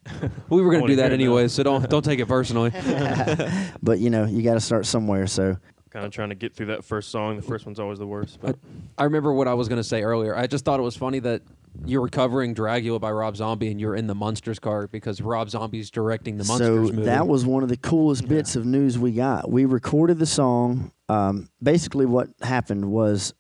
[0.50, 1.24] We were going to do that hear it now.
[1.26, 2.72] anyway, so don't don't take it personally.
[3.84, 5.28] But you know, you got to start somewhere.
[5.28, 5.58] So,
[5.92, 7.36] Kind of trying to get through that first song.
[7.36, 8.40] The first one's always the worst.
[8.42, 8.58] But
[8.98, 10.36] I remember what I was going to say earlier.
[10.36, 11.42] I just thought it was funny that
[11.86, 15.50] you were covering Dragula by Rob Zombie and you're in the Munsters car because Rob
[15.50, 17.04] Zombie's directing the so Munsters movie.
[17.08, 19.52] that was one of the coolest bits of news we got.
[19.52, 20.94] We recorded the song.
[21.10, 23.34] Um, basically, what happened was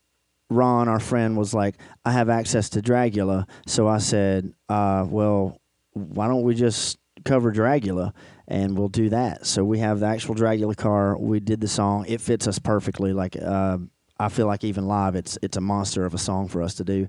[0.52, 5.60] Ron, our friend, was like, "I have access to Dragula," so I said, uh, "Well,
[5.94, 8.14] why don't we just cover Dragula?"
[8.48, 9.46] And we'll do that.
[9.46, 11.18] So we have the actual Dragula car.
[11.18, 12.06] We did the song.
[12.08, 13.14] It fits us perfectly.
[13.14, 13.78] Like uh,
[14.20, 16.84] I feel like even live, it's it's a monster of a song for us to
[16.84, 17.08] do.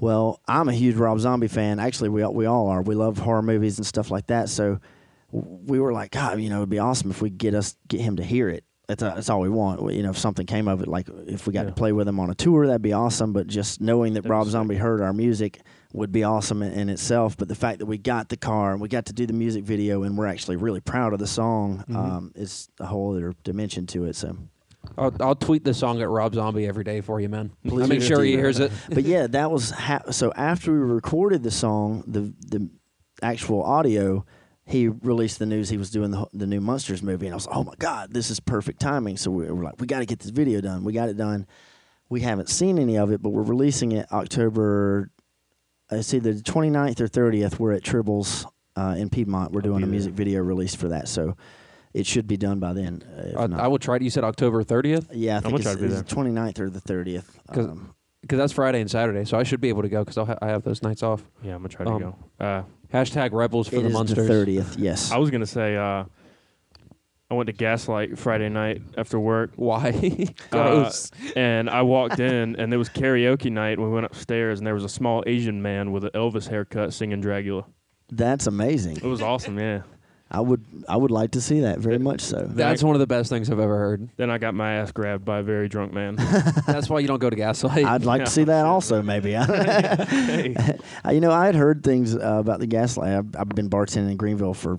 [0.00, 1.78] Well, I'm a huge Rob Zombie fan.
[1.78, 2.80] Actually, we all- we all are.
[2.82, 4.48] We love horror movies and stuff like that.
[4.48, 4.78] So
[5.30, 8.16] we were like, God, you know, it'd be awesome if we get us get him
[8.16, 8.64] to hear it.
[8.92, 9.82] That's, uh, that's all we want.
[9.82, 11.70] We- You know, if something came of it, like if we got Yeah.
[11.70, 13.32] to play with him on a tour, that'd be awesome.
[13.32, 14.46] But just knowing that That'd Rob.
[14.48, 15.60] Zombie heard our music
[15.94, 17.36] would be awesome in, in itself.
[17.36, 19.64] But the fact that we got the car and we got to do the music
[19.64, 21.96] video and we're actually really proud of the song Mm-hmm.
[21.96, 24.14] um, is a whole other dimension to it.
[24.16, 24.36] So.
[24.98, 27.52] I'll, I'll tweet the song at Rob Zombie every day for you, man.
[27.66, 28.72] Please I make sure he hears it.
[28.90, 30.32] but yeah, that was ha- so.
[30.34, 32.68] After we recorded the song, the the
[33.22, 34.24] actual audio,
[34.72, 37.46] he released the news he was doing the the new Munsters movie, and I was
[37.46, 39.16] like, oh my god, this is perfect timing.
[39.18, 40.82] So we were like, we got to get this video done.
[40.82, 41.46] We got it done.
[42.08, 45.10] We haven't seen any of it, but we're releasing it October.
[45.90, 47.58] It's either the 29th or 30th.
[47.58, 49.52] We're at Tribbles uh, in Piedmont.
[49.52, 49.90] We're I'll doing be a there.
[49.90, 51.36] music video release for that, so
[51.92, 53.02] it should be done by then.
[53.36, 53.64] uh, I.
[53.64, 53.98] I will try.
[53.98, 56.02] to You said October 30th yeah, I think gonna it's, try to be it's there.
[56.24, 57.24] the 29th or the 30th.
[57.50, 60.38] Um, because that's Friday and Saturday, so I should be able to go because ha-
[60.40, 61.22] I have those nights off.
[61.42, 62.16] yeah, I'm gonna try to Um, go.
[62.40, 64.26] Uh, Hashtag Rebels for it the is Monsters.
[64.26, 64.74] the 30th.
[64.78, 65.10] Yes.
[65.12, 66.04] I was gonna say uh,
[67.30, 69.52] I went to Gaslight Friday night after work.
[69.56, 69.90] Why?
[70.52, 71.10] Uh, Gross.
[71.34, 73.78] and I walked in, and there was karaoke night.
[73.78, 77.22] We went upstairs, and there was a small Asian man with an Elvis haircut singing
[77.22, 77.64] Dragula.
[78.10, 78.98] That's amazing.
[78.98, 79.82] It was awesome, yeah.
[80.32, 82.46] I would I would like to see that very much so.
[82.48, 84.08] That's one of the best things I've ever heard.
[84.16, 86.16] Then I got my ass grabbed by a very drunk man.
[86.66, 87.84] That's why you don't go to Gaslight.
[87.84, 89.32] I'd like to see that also, maybe.
[90.22, 90.54] Hey.
[91.10, 93.12] you know, I had heard things uh, about the Gaslight.
[93.12, 94.78] I've, I've been bartending in Greenville for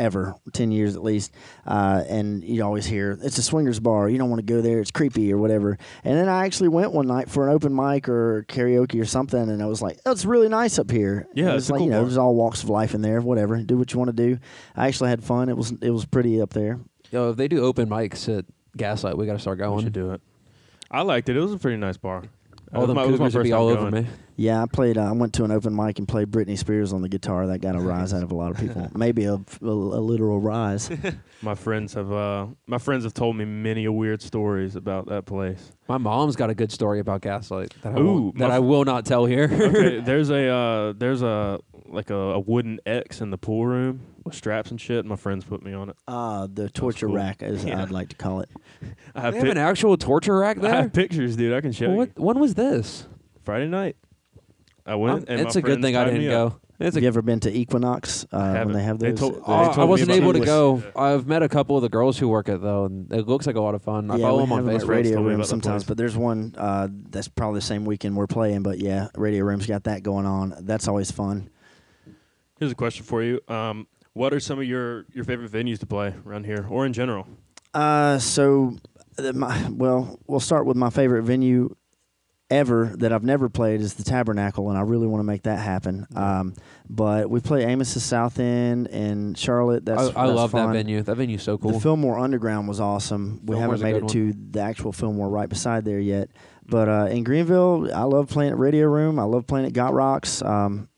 [0.00, 1.32] ever, ten years at least,
[1.66, 4.08] uh, and you always hear it's a swingers bar.
[4.08, 5.78] You don't want to go there; it's creepy or whatever.
[6.02, 9.38] And then I actually went one night for an open mic or karaoke or something,
[9.40, 11.72] and I was like, "Oh, it's really nice up here." Yeah, it it's was a
[11.74, 12.04] like cool you know, bar.
[12.06, 13.20] there's all walks of life in there.
[13.20, 14.38] Whatever, do what you want to do.
[14.74, 15.48] I actually had fun.
[15.48, 16.80] It was it was pretty up there.
[17.10, 18.44] Yo, if they do open mics at
[18.76, 19.84] Gaslight, we got to start we going.
[19.84, 20.20] should do it.
[20.90, 21.36] I liked it.
[21.36, 22.24] It was a pretty nice bar.
[22.72, 24.06] All the my- it cougars would be all over me.
[24.36, 24.96] Yeah, I played.
[24.96, 27.46] Uh, I went to an open mic and played Britney Spears on the guitar.
[27.48, 28.88] That got a rise out of a lot of people.
[28.94, 30.90] Maybe a, a, a literal rise.
[31.42, 35.26] My friends have uh, my friends have told me many a weird stories about that
[35.26, 35.72] place.
[35.88, 38.84] My mom's got a good story about Gaslight that I, Ooh, won't, that my will
[38.84, 39.48] not tell here.
[39.50, 44.00] Okay, there's a uh, there's a like a, a wooden X in the pool room
[44.24, 45.04] with straps and shit.
[45.04, 45.96] My friends put me on it.
[46.08, 47.16] Uh, the torture cool.
[47.16, 47.82] rack, as Yeah.
[47.82, 48.48] I'd like to call it.
[49.14, 50.72] I have, they have an actual torture rack there.
[50.74, 51.52] I have pictures, dude.
[51.52, 52.10] I can show what?
[52.16, 52.22] you.
[52.22, 53.06] When was this?
[53.44, 53.96] Friday night.
[54.86, 55.18] I went.
[55.20, 56.52] Um, and it's my a good thing I didn't me up.
[56.52, 56.60] go.
[56.82, 59.20] It's a Have you ever been to Equinox uh, when they have They those?
[59.20, 60.46] told- they told I wasn't able to this.
[60.48, 60.82] go.
[60.96, 63.56] I've met a couple of the girls who work it though, and it looks like
[63.56, 64.10] a lot of fun.
[64.10, 64.88] I yeah, follow we them on have Facebook.
[64.88, 65.88] Radio told me Room sometimes, place.
[65.88, 68.62] but there's one uh, that's probably the same weekend we're playing.
[68.62, 70.54] But yeah, Radio Room's got that going on.
[70.60, 71.50] That's always fun.
[72.58, 73.40] Here's a question for you.
[73.46, 76.92] Um, what are some of your, your favorite venues to play around here or in
[76.92, 77.26] general?
[77.72, 78.76] Uh, so,
[79.18, 81.74] uh, my, well, we'll start with my favorite venue
[82.50, 85.58] ever that I've never played is the Tabernacle, and I really want to make that
[85.60, 86.06] happen.
[86.16, 86.54] Um,
[86.88, 89.84] but we play Amos's South End in Charlotte.
[89.84, 90.66] That's I, I that's love fun.
[90.66, 91.02] that venue.
[91.02, 91.72] That venue's so cool.
[91.72, 93.40] The Fillmore Underground was awesome.
[93.44, 96.30] We Fillmore's haven't made good it to the actual Fillmore right beside there yet.
[96.66, 99.18] But uh, in Greenville, I love playing at Radio Room.
[99.18, 100.44] I love playing at Gottrocks.
[100.44, 100.88] Um,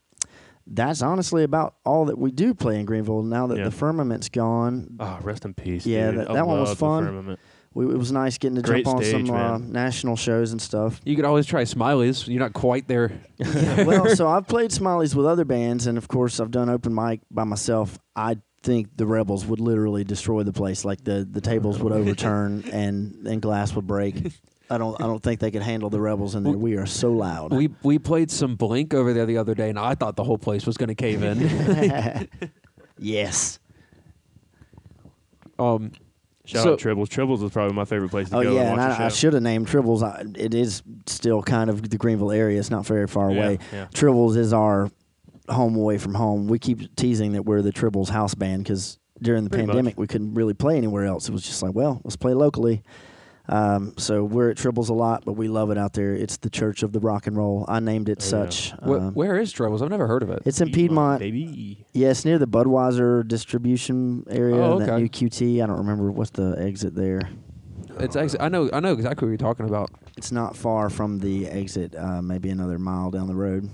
[0.74, 3.64] that's honestly about all that we do play in Greenville now that Yeah.
[3.64, 4.96] the firmament's gone.
[4.98, 5.84] Ah, rest in peace.
[5.86, 6.20] Yeah, dude.
[6.20, 7.04] that- I one was love the fun.
[7.04, 7.40] Firmament.
[7.74, 10.60] We, it was nice getting to Great jump on stage, some uh, national shows and
[10.60, 11.00] stuff.
[11.06, 12.28] you could always try Smiley's.
[12.28, 13.12] You're not quite there.
[13.38, 17.20] well, so I've played Smileys with other bands, and of course, I've done open mic
[17.30, 17.98] by myself.
[18.14, 20.84] I think the Rebels would literally destroy the place.
[20.84, 24.16] Like the, the tables would overturn and, and glass would break.
[24.72, 26.52] I don't I don't think they could handle the Rebels in there.
[26.52, 27.52] We are so loud.
[27.52, 30.38] We we played some Blink over there the other day, and I thought the whole
[30.38, 32.28] place was going to cave in.
[32.98, 33.58] yes.
[35.58, 35.92] Um,
[36.44, 37.06] Shout So- out Tribbles.
[37.08, 38.52] Tribbles is probably my favorite place to Oh go.
[38.54, 39.14] yeah, and and watch a I, I show.
[39.14, 40.02] should have named Tribbles.
[40.02, 42.58] I, it is still kind of the Greenville area.
[42.58, 43.58] It's not very far Yeah, away.
[43.72, 43.86] yeah.
[43.94, 44.90] Tribbles is our
[45.48, 46.48] home away from home.
[46.48, 50.00] We keep teasing that we're the Tribbles house band because during the Pretty pandemic much.
[50.00, 51.28] we couldn't really play anywhere else.
[51.28, 52.82] It was just like, well, let's play locally.
[53.48, 56.14] Um, so we're at Tribbles a lot, but we love it out there.
[56.14, 57.64] It's the church of the rock and roll.
[57.68, 58.48] I named it Oh, yeah.
[58.48, 58.70] such.
[58.82, 59.82] wh- Um, where is Tribbles?
[59.82, 60.42] I've never heard of it.
[60.46, 61.18] it's in Piedmont.
[61.20, 61.84] baby.
[61.92, 64.56] Yeah, near the Budweiser distribution area.
[64.56, 65.02] Oh, That okay.
[65.02, 65.60] new QT.
[65.62, 67.20] I don't remember what's the exit there.
[67.98, 69.90] It's ex- I know I know exactly what you're talking about.
[70.16, 71.94] It's not far from the exit.
[71.96, 73.68] Uh, maybe another mile down the road.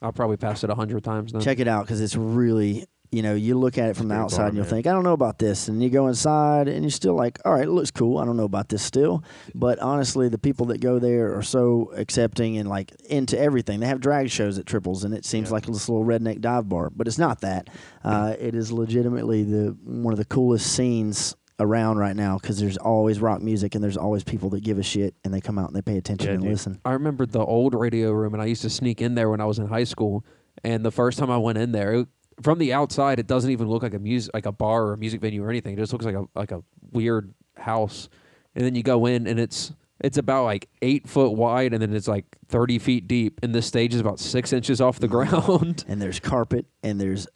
[0.00, 1.40] I'll probably pass it a hundred times then.
[1.42, 4.36] Check it out because it's really, you know, you look at it from the outside
[4.38, 4.70] bar, and you'll man.
[4.70, 5.68] think, I don't know about this.
[5.68, 8.18] And you go inside and you're still like, all right, it looks cool.
[8.18, 9.24] I don't know about this still.
[9.54, 13.80] But honestly, the people that go there are so accepting and like into everything.
[13.80, 15.54] They have drag shows at Tribbles and it seems Yeah.
[15.54, 17.68] like this little redneck dive bar, but it's not that.
[18.04, 22.76] Uh, it is legitimately the one of the coolest scenes around right now because there's
[22.76, 25.66] always rock music and there's always people that give a shit and they come out
[25.66, 26.52] and they pay attention Yeah, and dude.
[26.52, 26.78] listen.
[26.84, 29.44] I remember the old radio room, and I used to sneak in there when I
[29.44, 30.24] was in high school.
[30.64, 32.08] And the first time I went in there, it,
[32.42, 34.96] from the outside, it doesn't even look like a music, like a bar or a
[34.98, 35.74] music venue or anything.
[35.74, 38.08] It just looks like a like a weird house.
[38.54, 41.92] And then you go in, and it's it's about like eight foot wide, and then
[41.94, 43.40] it's like thirty feet deep.
[43.42, 45.84] And the stage is about six inches off the ground.
[45.88, 47.26] and there's carpet and there's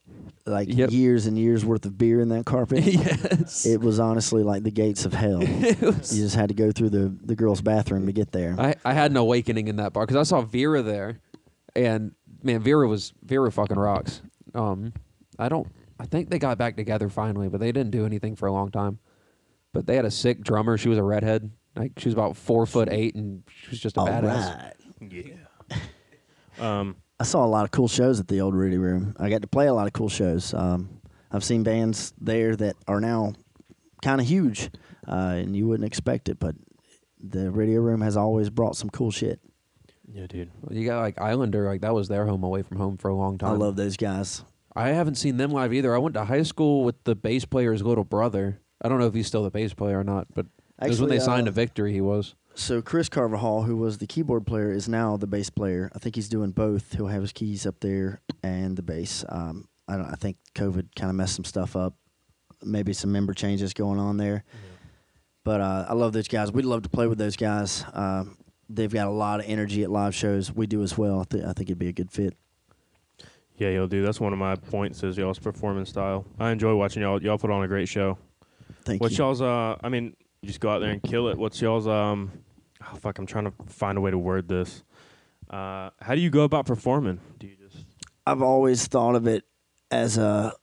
[0.44, 0.90] like Yep.
[0.90, 2.82] years and years worth of beer in that carpet.
[2.84, 3.64] yes.
[3.64, 5.40] it was honestly like the gates of hell.
[5.44, 8.56] you just had to go through the, the girls' bathroom to get there.
[8.58, 11.20] I, I had an awakening in that bar because I saw Vera there,
[11.76, 12.12] and
[12.42, 14.20] man, Vera was Vera fucking rocks.
[14.54, 14.92] Um,
[15.38, 15.66] I don't,
[15.98, 18.70] I think they got back together finally, but they didn't do anything for a long
[18.70, 18.98] time.
[19.72, 20.76] But they had a sick drummer.
[20.76, 21.50] She was a redhead.
[21.74, 24.56] Like she was about four foot eight, and she was just a All badass.
[24.58, 24.74] right.
[25.10, 25.78] Yeah.
[26.80, 29.16] um, I saw a lot of cool shows at the old Radio Room.
[29.18, 30.52] I got to play a lot of cool shows.
[30.52, 33.32] Um, I've seen bands there that are now
[34.02, 34.68] kind of huge,
[35.08, 36.54] uh, and you wouldn't expect it, but
[37.18, 39.40] the Radio Room has always brought some cool shit.
[40.14, 40.50] Yeah, dude.
[40.70, 43.38] You got like Islander, like that was their home away from home for a long
[43.38, 43.52] time.
[43.52, 44.44] I love those guys.
[44.74, 45.94] I haven't seen them live either.
[45.94, 48.60] I went to high school with the bass player's little brother.
[48.80, 50.46] I don't know if he's still the bass player or not, but
[50.82, 51.92] it was when Actually, they signed uh, to Victory.
[51.92, 52.34] He was.
[52.54, 55.90] So Chris Carvajal, who was the keyboard player, is now the bass player.
[55.94, 56.94] I think he's doing both.
[56.94, 59.24] He'll have his keys up there and the bass.
[59.28, 60.06] Um, I don't.
[60.06, 61.94] I think COVID kind of messed some stuff up.
[62.62, 64.44] Maybe some member changes going on there.
[65.44, 66.52] But uh, I love those guys.
[66.52, 67.84] We'd love to play with those guys.
[67.92, 68.36] Um,
[68.74, 70.52] they've got a lot of energy at live shows.
[70.52, 71.20] We do as well.
[71.20, 72.36] I, th- I think it'd be a good fit.
[73.56, 74.06] Yeah, y'all dude.
[74.06, 76.24] That's one of my points is y'all's performance style.
[76.38, 77.22] I enjoy watching y'all.
[77.22, 78.18] Y'all put on a great show.
[78.84, 79.24] Thank What's you.
[79.24, 79.42] y'all's?
[79.42, 81.38] Uh, I mean, you just go out there and kill it.
[81.38, 81.86] What's y'all's?
[81.86, 82.32] Um,
[82.82, 83.18] oh, fuck.
[83.18, 84.82] I'm trying to find a way to word this.
[85.48, 87.20] Uh, how do you go about performing?
[87.38, 87.84] Do you just?
[88.26, 89.44] I've always thought of it
[89.90, 90.54] as a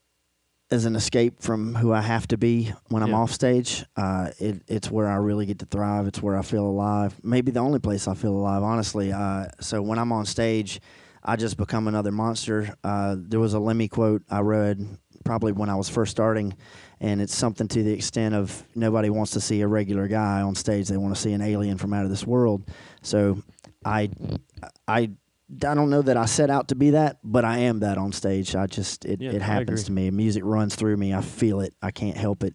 [0.71, 3.15] as an escape from who I have to be when I'm Yeah.
[3.17, 3.85] off stage.
[3.95, 6.05] Uh, it, it's where I really get to thrive.
[6.07, 7.15] It's where I feel alive.
[7.23, 9.11] Maybe the only place I feel alive, honestly.
[9.11, 10.79] Uh, so when I'm on stage,
[11.23, 12.73] I just become another monster.
[12.83, 14.85] Uh, there was a Lemmy quote I read
[15.25, 16.55] probably when I was first starting,
[17.01, 20.55] and it's something to the extent of nobody wants to see a regular guy on
[20.55, 20.87] stage.
[20.87, 22.63] They want to see an alien from out of this world.
[23.01, 23.41] So
[23.83, 24.09] I,
[24.87, 25.11] I
[25.51, 28.11] I don't know that I set out to be that, but I am that on
[28.11, 28.55] stage.
[28.55, 30.11] I just it, Yeah, it happens to me.
[30.11, 31.13] Music runs through me.
[31.13, 31.73] I feel it.
[31.81, 32.53] I can't help it.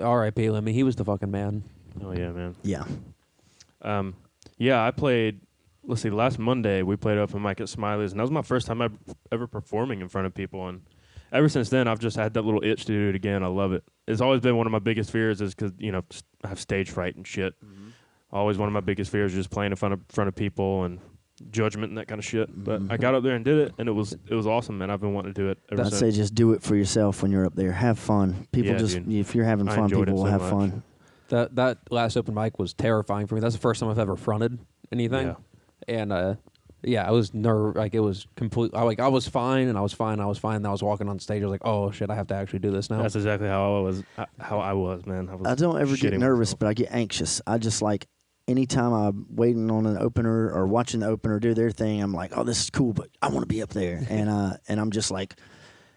[0.00, 0.50] R.I.P.
[0.50, 0.72] Lemmy.
[0.72, 1.64] He was the fucking man.
[2.02, 2.54] Oh yeah, man.
[2.62, 2.84] Yeah.
[3.82, 4.14] Um,
[4.56, 5.40] yeah, I played.
[5.84, 6.10] Let's see.
[6.10, 8.94] Last Monday we played open mic at Smiley's, and that was my first time ever,
[9.32, 10.68] ever performing in front of people.
[10.68, 10.82] And
[11.32, 13.42] ever since then, I've just had that little itch to do it again.
[13.42, 13.84] I love it.
[14.06, 16.04] It's always been one of my biggest fears, is because you know
[16.44, 17.54] I have stage fright and shit.
[18.32, 20.84] Always one of my biggest fears, is just playing in front of front of people
[20.84, 21.00] and
[21.50, 22.48] judgment and that kind of shit.
[22.64, 24.90] But I got up there and did it, and it was it was awesome, and
[24.92, 25.98] I've been wanting to do it ever I'd since.
[25.98, 27.72] say just do it for yourself when you're up there.
[27.72, 28.46] Have fun.
[28.52, 29.12] People Yeah, just dude.
[29.12, 30.50] if you're having fun, people will so have much.
[30.50, 30.82] fun.
[31.28, 33.40] That that last open mic was terrifying for me.
[33.40, 34.58] That's the first time I've ever fronted
[34.92, 35.34] anything, Yeah.
[35.88, 36.34] and uh,
[36.82, 38.72] yeah, I was nerve like it was complete.
[38.74, 40.18] I like I was fine, and I was fine.
[40.18, 40.56] I was fine.
[40.56, 41.42] And I was walking on stage.
[41.42, 43.02] I was like, oh shit, I have to actually do this now.
[43.02, 44.02] That's exactly how I was.
[44.18, 45.28] uh, How I was, man.
[45.28, 46.58] I, was I don't ever get nervous, myself.
[46.58, 47.40] but I get anxious.
[47.46, 48.06] I just like
[48.48, 52.32] anytime I'm waiting on an opener or watching the opener do their thing, I'm like,
[52.36, 54.90] oh, this is cool, but I want to be up there, and uh, and I'm
[54.90, 55.34] just like.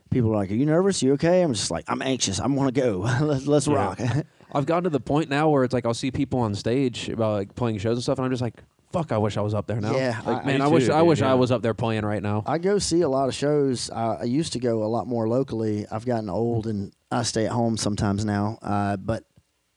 [0.10, 1.02] People are like, "Are you nervous?
[1.02, 2.40] you okay?" I'm just like, "I'm anxious.
[2.40, 2.98] I want to go.
[3.22, 3.74] let's let's Yeah.
[3.74, 4.00] rock."
[4.54, 7.34] I've gotten to the point now where it's like I'll see people on stage about
[7.34, 9.66] like playing shows and stuff, and I'm just like, fuck, I wish I was up
[9.66, 9.96] there now.
[9.96, 12.06] Yeah, like, I- man, I wish too, I dude, wish I was up there playing
[12.06, 12.44] right now.
[12.46, 13.90] I go see a lot of shows.
[13.90, 15.88] I, I used to go a lot more locally.
[15.92, 18.60] I've gotten old and I stay at home sometimes now.
[18.62, 19.24] Uh, but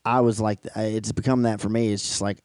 [0.04, 1.94] I was like, it's become that for me.
[1.94, 2.42] It's just like,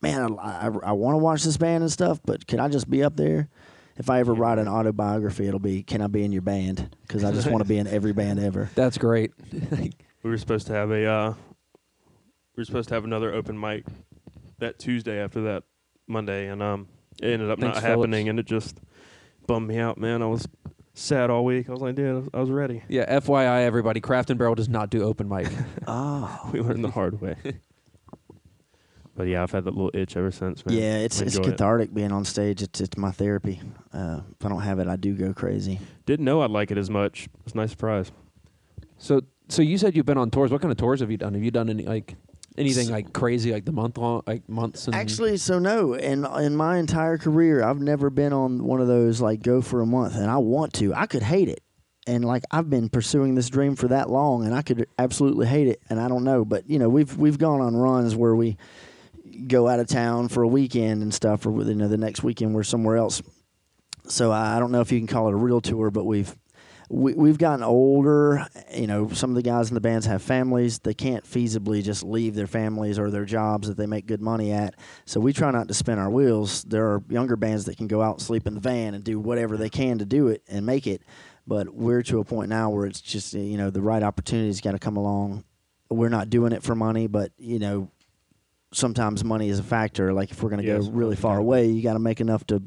[0.00, 2.88] man, I, I, I want to watch this band and stuff, but can I just
[2.88, 3.48] be up there?
[3.96, 6.96] If I ever write an autobiography, it'll be, can I be in your band?
[7.02, 8.70] Because I just want to be in every band ever.
[8.74, 9.32] That's great.
[9.52, 9.90] we
[10.22, 11.34] were supposed to have a uh,
[12.56, 13.84] we were supposed to have another open mic
[14.58, 15.64] that Tuesday after that
[16.06, 16.88] Monday, and um,
[17.22, 18.00] it ended up Thanks, not Phillips.
[18.00, 18.78] happening, and it just
[19.46, 20.22] bummed me out, man.
[20.22, 20.46] I was
[20.94, 21.68] sad all week.
[21.68, 22.82] I was like, dude, I was, ready.
[22.88, 25.48] Yeah, FYI, everybody, Craft and Barrel does not do open mic.
[25.86, 26.48] Oh.
[26.52, 27.36] We learned the hard way.
[29.20, 30.78] But yeah, I've had that little itch ever since, man.
[30.78, 31.52] Yeah, it's it's enjoy it.
[31.52, 32.62] cathartic being on stage.
[32.62, 33.60] It's it's my therapy.
[33.92, 35.78] Uh, if I don't have it, I do go crazy.
[36.06, 37.28] Didn't know I'd like it as much.
[37.44, 38.12] It's a nice surprise.
[38.96, 40.50] so, so you said you've been on tours.
[40.50, 41.34] What kind of tours have you done?
[41.34, 42.14] Have you done any like
[42.56, 44.86] anything S- like crazy, like the month long, like months?
[44.86, 45.92] And Actually, so no.
[45.92, 49.82] In in my entire career, I've never been on one of those like go for
[49.82, 50.94] a month, and I want to.
[50.94, 51.62] I could hate it,
[52.06, 55.68] and like I've been pursuing this dream for that long, and I could absolutely hate
[55.68, 56.46] it, and I don't know.
[56.46, 58.56] But you know, we've we've gone on runs where we
[59.46, 62.54] go out of town for a weekend and stuff, or you know, the next weekend
[62.54, 63.22] we're somewhere else.
[64.06, 66.34] So I don't know if you can call it a real tour, but we've
[66.90, 68.46] we, we've gotten older.
[68.74, 70.80] You know, some of the guys in the bands have families.
[70.80, 74.50] They can't feasibly just leave their families or their jobs that they make good money
[74.50, 74.74] at.
[75.04, 76.64] So we try not to spin our wheels.
[76.64, 79.20] There are younger bands that can go out and sleep in the van and do
[79.20, 81.02] whatever they can to do it and make it.
[81.46, 84.72] But we're to a point now where it's just you know the right opportunity's got
[84.72, 85.44] to come along.
[85.88, 87.90] We're not doing it for money, but you know
[88.72, 90.12] sometimes money is a factor.
[90.12, 92.46] Like if we're going to Yes, go really far away, you got to make enough
[92.46, 92.62] to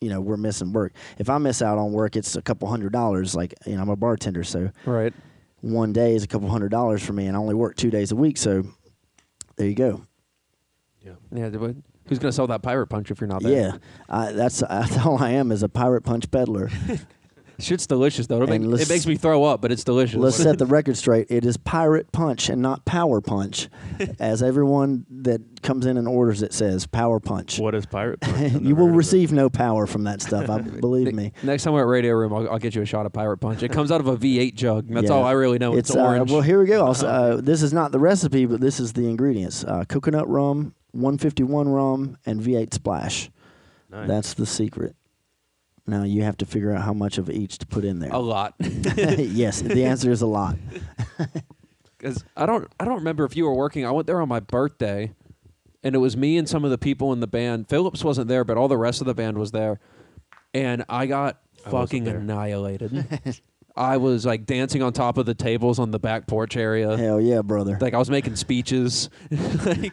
[0.00, 0.92] you know we're missing work.
[1.18, 3.34] If I miss out on work, it's a couple hundred dollars.
[3.34, 5.12] Like you know, I'm a bartender, so right.
[5.60, 8.12] one day is a couple hundred dollars for me, and I only work two days
[8.12, 8.36] a week.
[8.36, 8.64] So
[9.56, 10.02] there you go.
[11.32, 13.52] Yeah, but who's gonna sell that pirate punch if you're not there?
[13.52, 16.70] Yeah, I, that's that's all I am is a pirate punch peddler.
[17.58, 18.42] shit's delicious though.
[18.42, 20.16] It, And make- let's- it makes me throw up, but it's delicious.
[20.18, 21.26] Let's set the record straight.
[21.30, 23.68] It is pirate punch and not power punch,
[24.18, 27.58] as everyone that comes in and orders it says power punch.
[27.58, 28.20] What is pirate?
[28.20, 28.36] Punch?
[28.54, 28.98] I've you will heard of it.
[28.98, 30.50] receive no power from that stuff.
[30.50, 31.32] I believe me.
[31.42, 33.62] Next time we're at Radio Room, I'll, I'll get you a shot of Pirate Punch.
[33.62, 34.88] It comes out of a V8 jug.
[34.88, 35.14] That's Yeah.
[35.14, 35.76] all I really know.
[35.76, 36.30] It's, uh, orange.
[36.30, 36.86] well, here we go.
[36.86, 40.74] I'll uh, this is not the recipe, but this is the ingredients: uh, coconut rum,
[40.92, 43.30] 151 rum, and V8 splash.
[43.90, 44.08] Nice.
[44.08, 44.96] That's the secret.
[45.86, 48.10] Now you have to figure out how much of each to put in there.
[48.12, 48.54] a lot.
[48.58, 50.56] yes, the answer is a lot.
[51.96, 53.86] Because I don't, I don't remember if you were working.
[53.86, 55.14] I went there on my birthday,
[55.82, 57.70] and it was me and some of the people in the band.
[57.70, 59.80] Phillips wasn't there, but all the rest of the band was there,
[60.52, 62.18] and I got I fucking there.
[62.18, 63.06] annihilated.
[63.76, 66.96] I was like dancing on top of the tables on the back porch area.
[66.96, 67.76] Hell yeah, brother.
[67.80, 69.10] Like I was making speeches,
[69.66, 69.92] like,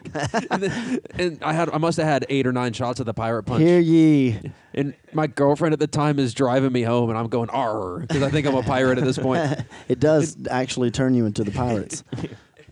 [0.50, 3.14] and, then- and I had I must have had eight or nine shots of the
[3.14, 3.62] pirate punch.
[3.62, 4.38] Hear ye.
[4.74, 8.22] And my girlfriend at the time is driving me home, and I'm going "arr" because
[8.22, 9.42] I think I'm a pirate at this point.
[9.88, 12.04] It does actually turn you into the pirates.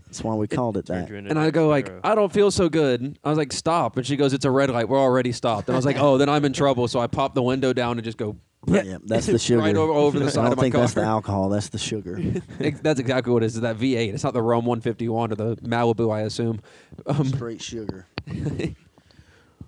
[0.07, 1.31] That's why we called it Turned that.
[1.31, 4.17] And I go like, "I don't feel so good." I was like, "Stop!" And she
[4.17, 4.89] goes, "It's a red light.
[4.89, 7.35] We're already stopped." And I was like, "Oh, then I'm in trouble." So I pop
[7.35, 8.37] the window down and just go.
[8.67, 9.61] Yeah, that's the sugar.
[9.61, 10.83] right over, over the I side don't of my think car.
[10.83, 11.49] that's the alcohol.
[11.49, 12.21] That's the sugar.
[12.61, 13.55] Ex- that's exactly what it is.
[13.57, 14.13] Is that V8?
[14.15, 16.61] It's not the Rome 151 or the Malibu, I assume.
[17.07, 18.07] Um, Straight sugar.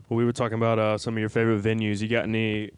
[0.08, 2.02] Well, we were talking about uh, some of your favorite venues.
[2.02, 2.70] You got any?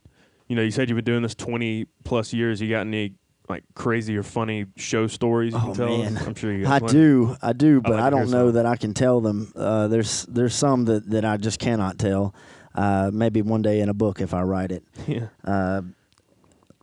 [0.46, 2.61] You know, you said you've been doing this twenty plus years.
[2.61, 3.14] You got any
[3.48, 6.03] like crazy or funny show stories you Oh, can tell?
[6.03, 6.12] us?
[6.12, 6.22] man.
[6.27, 6.62] I'm sure you.
[6.64, 6.92] Got I plenty.
[6.94, 8.55] do, I do, but like I hear don't know some.
[8.55, 9.50] that I can tell them.
[9.57, 12.35] Uh, there's there's some that, that I just cannot tell.
[12.72, 14.85] Uh, maybe one day in a book if I write it.
[15.09, 15.27] Yeah.
[15.44, 15.83] Uh,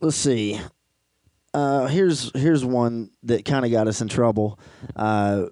[0.01, 0.59] let's see.
[1.53, 4.59] Uh, here's here's one that kind of got us in trouble.
[4.95, 5.45] Uh,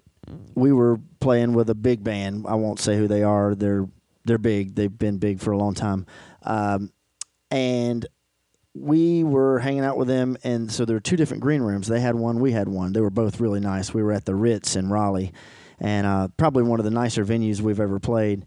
[0.54, 2.46] we were playing with a big band.
[2.48, 3.54] I won't say who they are.
[3.54, 3.88] They're
[4.24, 4.74] they're big.
[4.74, 6.06] They've been big for a long time.
[6.42, 6.92] Um,
[7.50, 8.06] and
[8.74, 11.88] we were hanging out with them, and so there were two different green rooms.
[11.88, 12.92] They had one, we had one.
[12.92, 13.92] They were both really nice.
[13.92, 15.32] We were at the Ritz in Raleigh,
[15.80, 18.46] and uh, probably one of the nicer venues we've ever played.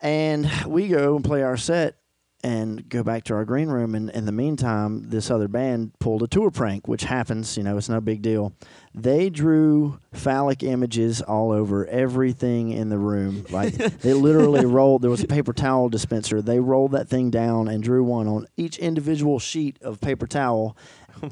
[0.00, 1.96] And we go and play our set
[2.42, 3.94] and go back to our green room.
[3.94, 7.76] And in the meantime, this other band pulled a tour prank, which happens, you know,
[7.76, 8.52] it's no big deal.
[8.94, 13.46] They drew phallic images all over everything in the room.
[13.50, 16.42] Like they literally rolled, there was a paper towel dispenser.
[16.42, 20.76] They rolled that thing down and drew one on each individual sheet of paper towel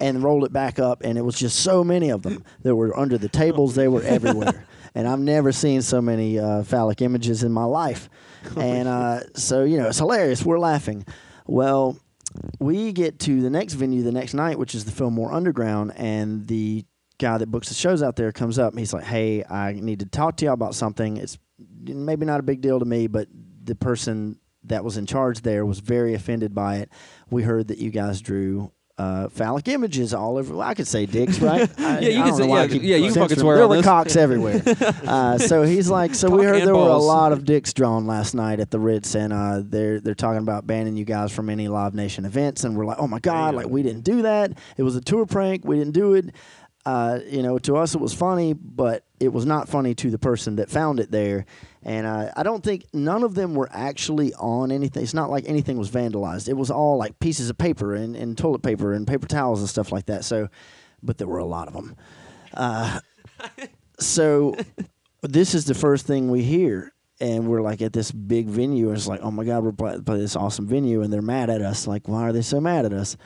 [0.01, 1.03] and rolled it back up.
[1.03, 2.45] And it was just so many of them.
[2.63, 4.67] They were under the tables, they were everywhere.
[4.93, 8.11] And I've never seen so many uh, phallic images in my life.
[8.57, 10.45] And uh, so, you know, it's hilarious.
[10.45, 11.05] We're laughing.
[11.47, 11.99] Well,
[12.59, 16.47] we get to the next venue the next night, which is the Fillmore Underground, and
[16.47, 16.85] the
[17.19, 20.01] guy that books the shows out there comes up and he's like, "Hey, I need
[20.01, 21.17] to talk to y'all about something.
[21.17, 21.39] It's
[21.85, 23.29] maybe not a big deal to me, but
[23.63, 26.91] the person that was in charge there was very offended by it.
[27.31, 30.53] We heard that you guys drew." Uh, phallic images all over.
[30.53, 31.71] Well, I could say dicks, right?
[31.81, 34.15] I, Yeah, you I can say- yeah, yeah, you can fucking swear There were cocks
[34.15, 34.61] everywhere.
[35.07, 38.35] uh, so he's like, so we heard there were a lot of dicks drawn last
[38.35, 41.67] night at the Ritz, and uh, they're they're talking about banning you guys from any
[41.67, 43.55] Live Nation events, and we're like, oh my god, Damn.
[43.57, 44.53] like we didn't do that.
[44.77, 45.65] It was a tour prank.
[45.65, 46.35] We didn't do it.
[46.85, 50.19] uh, you know, to us it was funny, but it was not funny to the
[50.19, 51.47] person that found it there.
[51.83, 55.03] And uh, I don't think none of them were actually on anything.
[55.03, 56.49] It's not like anything was vandalized.
[56.49, 59.69] It was all like pieces of paper and, and toilet paper and paper towels and
[59.69, 60.25] stuff like that.
[60.25, 60.49] So,
[61.03, 61.97] but there were a lot of them.
[62.53, 63.01] Uh,
[63.99, 64.55] so
[65.23, 66.93] this is the first thing we hear.
[67.23, 70.05] And we're like at this big venue, and it's like, oh my God, we're playing
[70.05, 71.87] play this awesome venue, and they're mad at us.
[71.87, 73.19] Like, why are they so mad at us?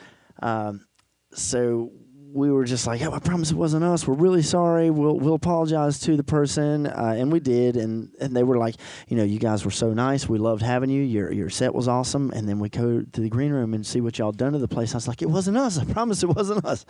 [0.43, 0.85] Um,
[1.31, 1.93] so
[2.35, 4.05] we were just like, oh, I promise it wasn't us.
[4.05, 4.89] We're really sorry.
[4.89, 7.77] We'll we'll apologize to the person, uh, and we did.
[7.77, 8.75] And and they were like,
[9.07, 10.27] you know, you guys were so nice.
[10.27, 11.01] We loved having you.
[11.01, 12.31] Your your set was awesome.
[12.31, 14.67] And then we go to the green room and see what y'all done to the
[14.67, 14.93] place.
[14.93, 15.79] I was like, it wasn't us.
[15.79, 16.85] I promise it wasn't us.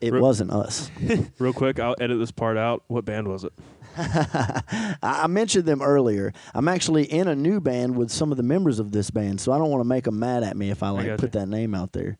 [0.00, 0.90] It Re- wasn't us.
[1.38, 2.82] Real quick, I'll edit this part out.
[2.88, 3.52] What band was it?
[3.96, 6.32] I I mentioned them earlier.
[6.54, 9.52] I'm actually in a new band with some of the members of this band, so
[9.52, 11.20] I don't want to make them mad at me if I like gotcha.
[11.20, 12.18] put that name out there.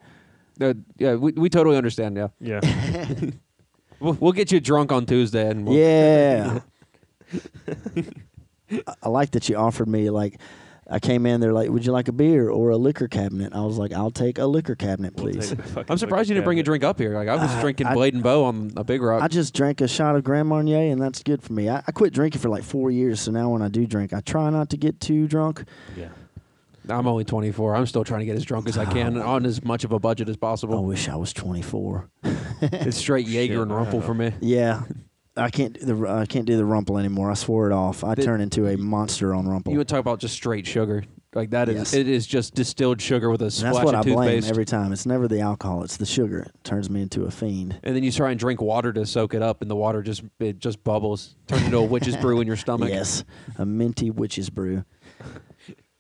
[0.61, 2.17] Uh, yeah, we, we totally understand.
[2.17, 2.61] Yeah, Yeah.
[4.01, 6.61] we'll, we'll get you drunk on Tuesday, and we'll, Yeah.
[8.71, 10.39] I- I like that you offered me like
[10.93, 13.53] I came in they're like, Would you like a beer or a liquor cabinet?
[13.53, 15.49] I was like, I'll take a liquor cabinet, We'll please.
[15.51, 17.15] take the fucking I'm surprised you didn't bring a drink up here.
[17.15, 19.23] Like I was Uh, drinking I- Blade and Bow on a big rock.
[19.23, 21.69] I just drank a shot of Grand Marnier and that's good for me.
[21.69, 24.21] I, I quit drinking for like four years, so now when I do drink, I
[24.21, 25.65] try not to get too drunk.
[25.97, 26.09] Yeah.
[26.91, 27.77] I'm only 24.
[27.77, 29.27] I'm still trying to get as drunk as I can oh.
[29.27, 30.77] on as much of a budget as possible.
[30.77, 32.11] I wish I was 24.
[32.63, 34.33] It's straight Jaeger Shit, and Rumple for me.
[34.41, 34.83] Yeah,
[35.37, 37.31] I can't do the I can't do the rumple anymore.
[37.31, 38.05] I swore it off.
[38.05, 39.73] I The- turn into a monster on rumple.
[39.73, 41.05] You would talk about just straight sugar.
[41.33, 41.95] Like that is Yes.
[41.95, 44.65] it is just distilled sugar with a And splash that's what of I blame every
[44.65, 44.93] time.
[44.93, 46.41] It's never the alcohol; it's the sugar.
[46.41, 47.79] It turns me into a fiend.
[47.85, 50.25] and then you try and drink water to soak it up, and the water just
[50.41, 52.89] it just bubbles, turns into a witch's brew in your stomach.
[52.91, 53.23] Yes,
[53.59, 54.85] a minty witch's brew.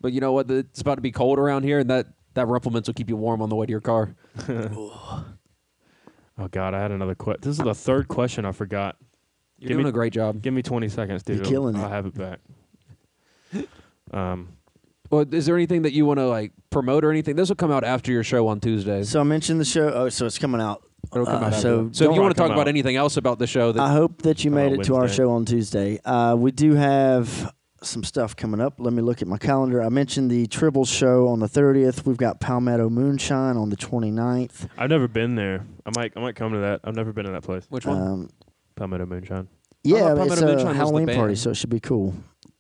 [0.01, 0.51] But you know what?
[0.51, 3.16] It's about to be cold around here, and that that Rumple Minze will keep you
[3.16, 4.14] warm on the way to your car.
[6.38, 7.40] Oh God, I had another question.
[7.42, 8.96] This is the third question I forgot.
[9.59, 10.40] You're Give doing me- a great job.
[10.40, 11.36] Give me 20 seconds, dude.
[11.36, 11.90] You're killing I'll it.
[11.90, 12.38] have it back.
[14.12, 14.48] Um,
[15.11, 17.36] Well, is there anything that you want to like promote or anything?
[17.36, 19.03] This will come out after your show on Tuesday.
[19.05, 19.88] So I mentioned the show.
[19.92, 20.82] Oh, so it's coming out.
[21.12, 21.94] It'll come uh, out so after.
[21.94, 22.68] so if don't you want to come talk about out.
[22.68, 25.30] anything else about the show, that I hope that you made it to our show
[25.30, 26.01] on Tuesday.
[26.05, 27.53] Uh, we do have
[27.83, 28.74] some stuff coming up.
[28.78, 29.83] Let me look at my calendar.
[29.83, 32.05] I mentioned the Tribble show on the 30th.
[32.05, 34.68] We've got Palmetto Moonshine on the 29th.
[34.76, 35.64] I've never been there.
[35.87, 36.81] I might, I might come to that.
[36.85, 37.64] I've never been to that place.
[37.70, 38.01] which one?
[38.01, 38.28] Um,
[38.76, 39.49] Palmetto Moonshine.
[39.83, 42.14] yeah, thought it's Palmetto Moonshine a Halloween party, so it should be cool.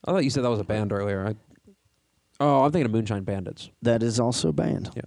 [0.04, 1.26] I thought you said that was a band earlier.
[1.26, 1.34] I,
[2.40, 3.70] oh, I'm thinking of Moonshine Bandits.
[3.82, 4.90] That is also a band.
[4.94, 5.02] Yeah.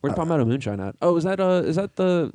[0.00, 0.96] Where's Uh, Palmetto Moonshine at?
[1.02, 2.32] Oh, is that uh is that the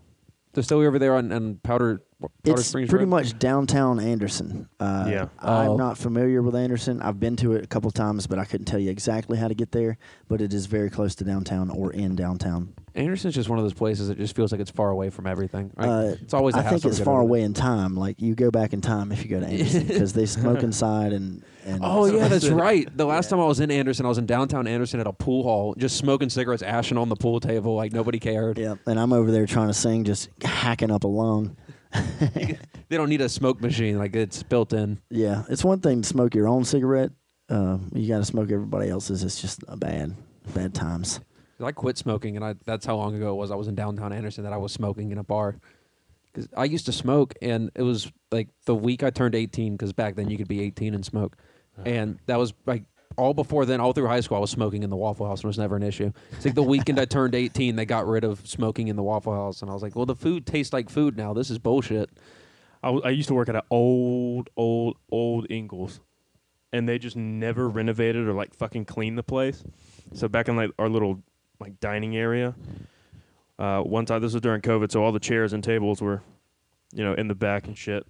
[0.53, 3.09] distillery over there on, on Powder Powder It's Springs pretty Road?
[3.09, 4.69] much downtown Anderson.
[4.79, 5.25] Uh, Yeah.
[5.39, 5.77] I'm Oh.
[5.77, 7.01] not familiar with Anderson.
[7.01, 9.53] I've been to it a couple times, but I couldn't tell you exactly how to
[9.53, 9.97] get there.
[10.29, 12.69] But it is very close to downtown or in downtown.
[12.95, 15.69] Anderson's just one of those places that just feels like it's far away from everything.
[15.75, 15.89] Right?
[15.89, 17.95] Uh, it's always a I hassle think it's far away in time.
[17.97, 21.11] Like you go back in time if you go to Anderson because they smoke inside
[21.11, 21.43] and.
[21.65, 22.87] and Oh yeah, that's right.
[22.95, 23.31] The last Yeah.
[23.31, 25.97] time I was in Anderson, I was in downtown Anderson at a pool hall, just
[25.97, 28.57] smoking cigarettes, ashing on the pool table, like nobody cared.
[28.57, 31.57] Yeah, and I'm over there trying to sing, just hacking up a lung.
[32.87, 35.01] They don't need a smoke machine, like it's built in.
[35.09, 37.11] Yeah, it's one thing to smoke your own cigarette.
[37.49, 39.23] Uh, you got to smoke everybody else's.
[39.23, 40.13] It's just a bad,
[40.53, 41.19] bad times.
[41.59, 43.49] I quit smoking, and I that's how long ago it was.
[43.49, 45.55] I was in downtown Anderson that I was smoking in a bar.
[46.31, 49.73] Because I used to smoke, and it was like the week I turned 18.
[49.73, 51.37] Because back then you could be 18 and smoke,
[51.85, 52.83] and that was like
[53.17, 53.79] all before then.
[53.79, 55.75] All through high school, I was smoking in the Waffle House, and it was never
[55.75, 56.11] an issue.
[56.31, 59.33] It's like the weekend I turned 18, they got rid of smoking in the Waffle
[59.33, 61.33] House, and I was like, well, the food tastes like food now.
[61.33, 62.09] This is bullshit.
[62.83, 66.01] I, used to work at an old, old, old Ingles,
[66.71, 69.63] and they just never renovated or like fucking cleaned the place.
[70.13, 71.23] So back in like our little
[71.59, 72.53] like dining area,
[73.57, 76.21] uh, one time this was during COVID, so all the chairs and tables were,
[76.93, 78.05] you know, in the back and shit.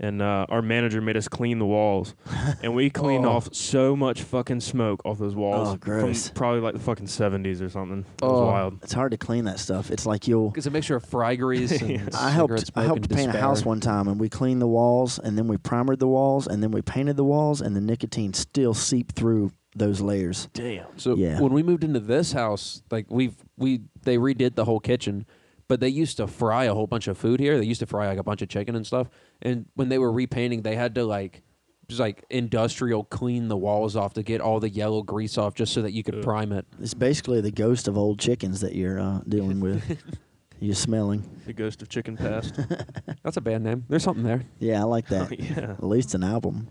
[0.00, 2.14] And uh, our manager made us clean the walls,
[2.62, 3.30] and we cleaned Oh.
[3.30, 6.28] off so much fucking smoke off those walls Oh, gross.
[6.28, 8.00] from probably like the fucking seventies or something.
[8.00, 8.46] It was Oh.
[8.46, 8.78] wild.
[8.84, 9.90] It's hard to clean that stuff.
[9.90, 10.52] It's like you'll.
[10.56, 12.14] It's a mixture of fry grease and Yes.
[12.14, 12.70] I cigarette helped.
[12.76, 15.48] I helped and paint a house one time, and we cleaned the walls, and then
[15.48, 19.16] we primered the walls, and then we painted the walls, and the nicotine still seeped
[19.16, 20.48] through those layers.
[20.54, 20.86] Damn.
[20.96, 21.40] So Yeah.
[21.40, 25.26] when we moved into this house, like we've we they redid the whole kitchen,
[25.66, 27.58] but they used to fry a whole bunch of food here.
[27.58, 29.08] They used to fry like a bunch of chicken and stuff.
[29.42, 31.42] And when they were repainting, they had to like
[31.88, 35.72] just like industrial clean the walls off to get all the yellow grease off, just
[35.72, 36.22] so that you could Ugh.
[36.22, 36.66] prime it.
[36.80, 39.98] It's basically the ghost of old chickens that you're uh, dealing with.
[40.60, 41.24] you're smelling.
[41.46, 42.58] The ghost of chicken past.
[43.22, 43.84] That's a bad name.
[43.88, 44.42] There's something there.
[44.58, 45.38] Yeah, I like that.
[45.40, 45.72] yeah.
[45.72, 46.68] At least an album.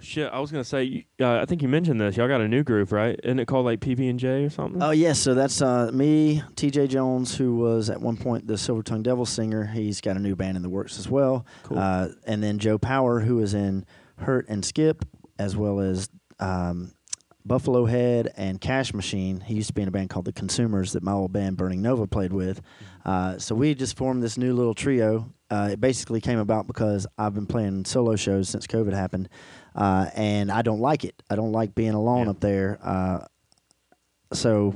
[0.00, 1.06] Shit, I was gonna say.
[1.20, 2.16] Uh, I think you mentioned this.
[2.16, 3.18] Y'all got a new group, right?
[3.22, 4.82] Isn't it called like PB and J or something?
[4.82, 6.88] Oh yes, so that's uh, me, T.J.
[6.88, 9.66] Jones, who was at one point the Silver Tongue Devil singer.
[9.66, 11.46] He's got a new band in the works as well.
[11.64, 11.78] Cool.
[11.78, 13.84] Uh, and then Joe Power, who is in
[14.16, 15.04] Hurt and Skip,
[15.38, 16.92] as well as um,
[17.44, 19.40] Buffalo Head and Cash Machine.
[19.40, 21.82] He used to be in a band called The Consumers that my old band Burning
[21.82, 22.60] Nova played with.
[23.04, 25.32] Uh, so we just formed this new little trio.
[25.50, 29.28] Uh, it basically came about because I've been playing solo shows since COVID happened,
[29.74, 31.22] uh, and I don't like it.
[31.30, 32.30] I don't like being alone Yeah.
[32.30, 32.78] up there.
[32.82, 33.24] Uh,
[34.32, 34.74] so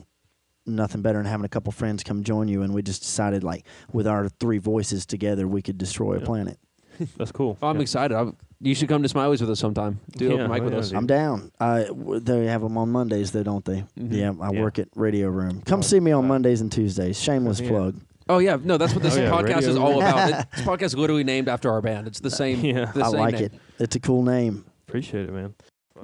[0.67, 3.65] nothing better than having a couple friends come join you, and we just decided like
[3.93, 6.59] with our three voices together, we could destroy a planet.
[7.17, 7.57] That's cool.
[7.61, 7.83] Well, I'm Yeah.
[7.83, 8.17] excited.
[8.17, 10.01] I'm, you should come to Smiley's with us sometime.
[10.13, 10.89] Do Yeah, open mic oh, with yeah, us.
[10.89, 10.97] dude.
[10.99, 11.51] I'm down.
[11.61, 11.85] Uh,
[12.21, 13.85] they have them on Mondays, though, don't they?
[13.99, 14.13] Mhm.
[14.13, 14.61] Yeah, I Yeah.
[14.63, 15.61] work at Radio Room.
[15.67, 17.21] Come Oh, see me on Mondays and Tuesdays.
[17.21, 17.69] Shameless yeah.
[17.69, 17.97] plug.
[18.27, 20.31] Oh yeah, no, that's what this Oh, yeah, podcast is all about.
[20.31, 22.07] It- this podcast is literally named after our band.
[22.07, 22.65] It's the same.
[22.65, 22.87] Yeah.
[22.93, 23.45] the I like name.
[23.45, 23.53] it.
[23.79, 24.65] It's a cool name.
[24.95, 25.53] Appreciate it, man.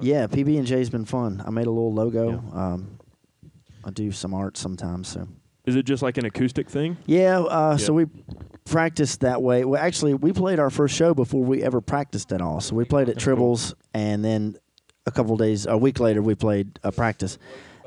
[0.01, 1.41] Yeah, PB and J's been fun.
[1.47, 2.43] I made a little logo.
[2.53, 2.99] Um,
[3.85, 5.07] I do some art sometimes.
[5.07, 5.29] So
[5.65, 6.97] Is it just like an acoustic thing?
[7.05, 8.07] yeah, uh, so we
[8.65, 9.63] practiced that way.
[9.63, 12.59] Well, actually, we played our first show before we ever practiced at all.
[12.59, 13.15] So we played at.
[13.15, 14.57] Tribbles, and then
[15.05, 17.37] a couple days, a week later, we played a practice.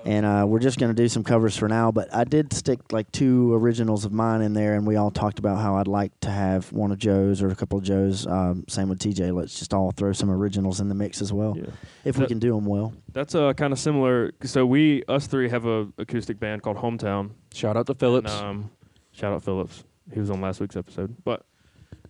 [0.04, 2.92] And uh, we're just going to do some covers for now, but I did stick
[2.92, 6.12] like two originals of mine in there, and we all talked about how I'd like
[6.20, 8.26] to have one of Joe's or a couple of Joe's.
[8.26, 9.32] Um, same with TJ.
[9.34, 11.70] Let's just all throw some originals in the mix as well, Yeah.
[12.04, 12.92] if we can do them well.
[13.14, 14.32] That's uh, kind of similar.
[14.42, 17.30] So we, us three, have a acoustic band called Hometown.
[17.54, 18.30] Shout out to Phillips.
[18.34, 18.70] And, um,
[19.12, 19.84] shout out Phillips.
[20.12, 21.16] He was on last week's episode.
[21.24, 21.46] But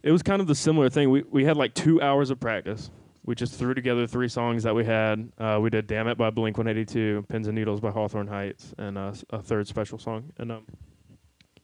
[0.02, 1.10] it was kind of the similar thing.
[1.10, 2.90] We we had like two hours of practice.
[3.26, 5.32] We just threw together three songs that we had.
[5.38, 8.98] Uh, we did "Damn It" by Blink 182, "Pins and Needles" by Hawthorne Heights, and
[8.98, 10.32] uh, s- a third special song.
[10.38, 10.66] And um,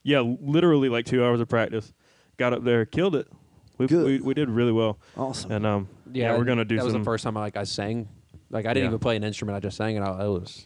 [0.03, 1.93] yeah, literally like two hours of practice.
[2.37, 3.27] Got up there, killed it.
[3.77, 4.05] We Good.
[4.05, 4.99] we, we did really well.
[5.15, 5.51] Awesome.
[5.51, 7.63] And um, yeah, yeah, we're gonna do That was the first time I like I
[7.63, 8.09] sang.
[8.49, 8.89] Like I didn't Yeah.
[8.89, 9.55] even play an instrument.
[9.55, 10.65] I just sang it I, It was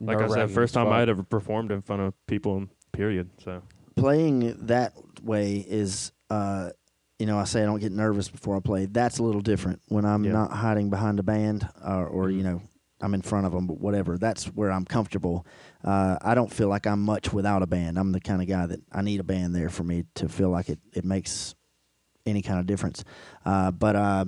[0.00, 0.88] like I said, first time.
[0.88, 2.66] I had ever performed in front of people.
[2.92, 3.28] Period.
[3.44, 3.62] So
[3.96, 6.70] playing that way is uh
[7.20, 8.86] you know i say i don't get nervous before i play.
[8.86, 9.80] That's a little different.
[9.88, 10.32] When i'm Yeah.
[10.32, 12.44] not hiding behind a band uh, or you Mhm.
[12.44, 12.62] know
[13.02, 15.46] i'm in front of them but whatever that's where i'm comfortable.
[15.84, 17.98] Uh, i don't feel like i'm much without a band.
[17.98, 20.48] I'm the kind of guy that i need a band there for me to feel
[20.50, 21.54] like it, it makes
[22.26, 23.04] any kind of difference.
[23.44, 24.24] Uh, but uh,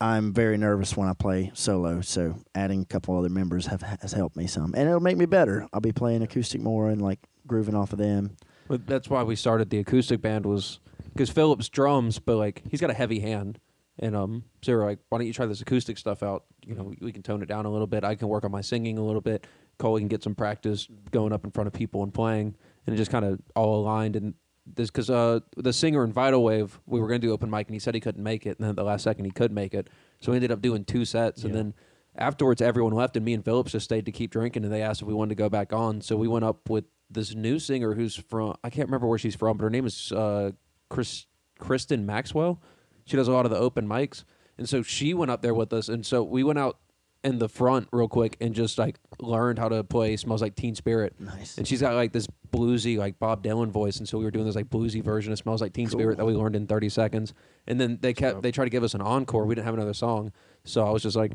[0.00, 4.12] i'm very nervous when i play solo so adding a couple other members have has
[4.12, 4.74] helped me some.
[4.76, 5.66] And it'll make me better.
[5.72, 8.36] I'll be playing acoustic more and like grooving off of them.
[8.68, 10.78] But that's why we started the acoustic band was
[11.12, 13.58] because Phillips drums, but like he's got a heavy hand,
[13.98, 16.44] and um, so we're like, why don't you try this acoustic stuff out?
[16.64, 18.04] You know, we, can tone it down a little bit.
[18.04, 19.46] I can work on my singing a little bit.
[19.78, 22.54] Cole can get some practice going up in front of people and playing,
[22.86, 24.16] and it just kind of all aligned.
[24.16, 24.34] And
[24.66, 27.74] this because uh, the singer in Vital Wave, we were gonna do open mic, and
[27.74, 29.74] he said he couldn't make it, and then at the last second he could make
[29.74, 29.90] it,
[30.20, 31.74] so we ended up doing two sets, and then.
[32.14, 34.64] Afterwards, everyone left, and me and Phillips just stayed to keep drinking.
[34.64, 36.84] And they asked if we wanted to go back on, so we went up with
[37.10, 40.12] this new singer who's from I can't remember where she's from, but her name is
[40.12, 40.50] uh,
[40.92, 41.26] Chris
[41.58, 42.60] Kristen Maxwell.
[43.06, 44.24] She does a lot of the open mics,
[44.58, 46.78] and so she went up there with us, and so we went out
[47.24, 50.74] in the front real quick and just like learned how to play "Smells Like Teen
[50.74, 54.24] Spirit." nice And she's got like this bluesy, like Bob Dylan voice, and so we
[54.24, 56.66] were doing this like bluesy version of "Smells Like Teen Spirit" that we learned in
[56.66, 57.32] 30 seconds.
[57.66, 59.46] And then they kept they tried to give us an encore.
[59.46, 60.30] We didn't have another song,
[60.64, 61.32] so I was just like,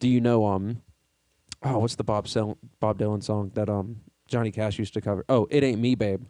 [0.00, 0.82] "Do you know um,
[1.62, 5.24] oh, what's the Bob Sel- Bob Dylan song that um Johnny Cash used to cover?
[5.30, 6.26] Oh, it ain't me, babe."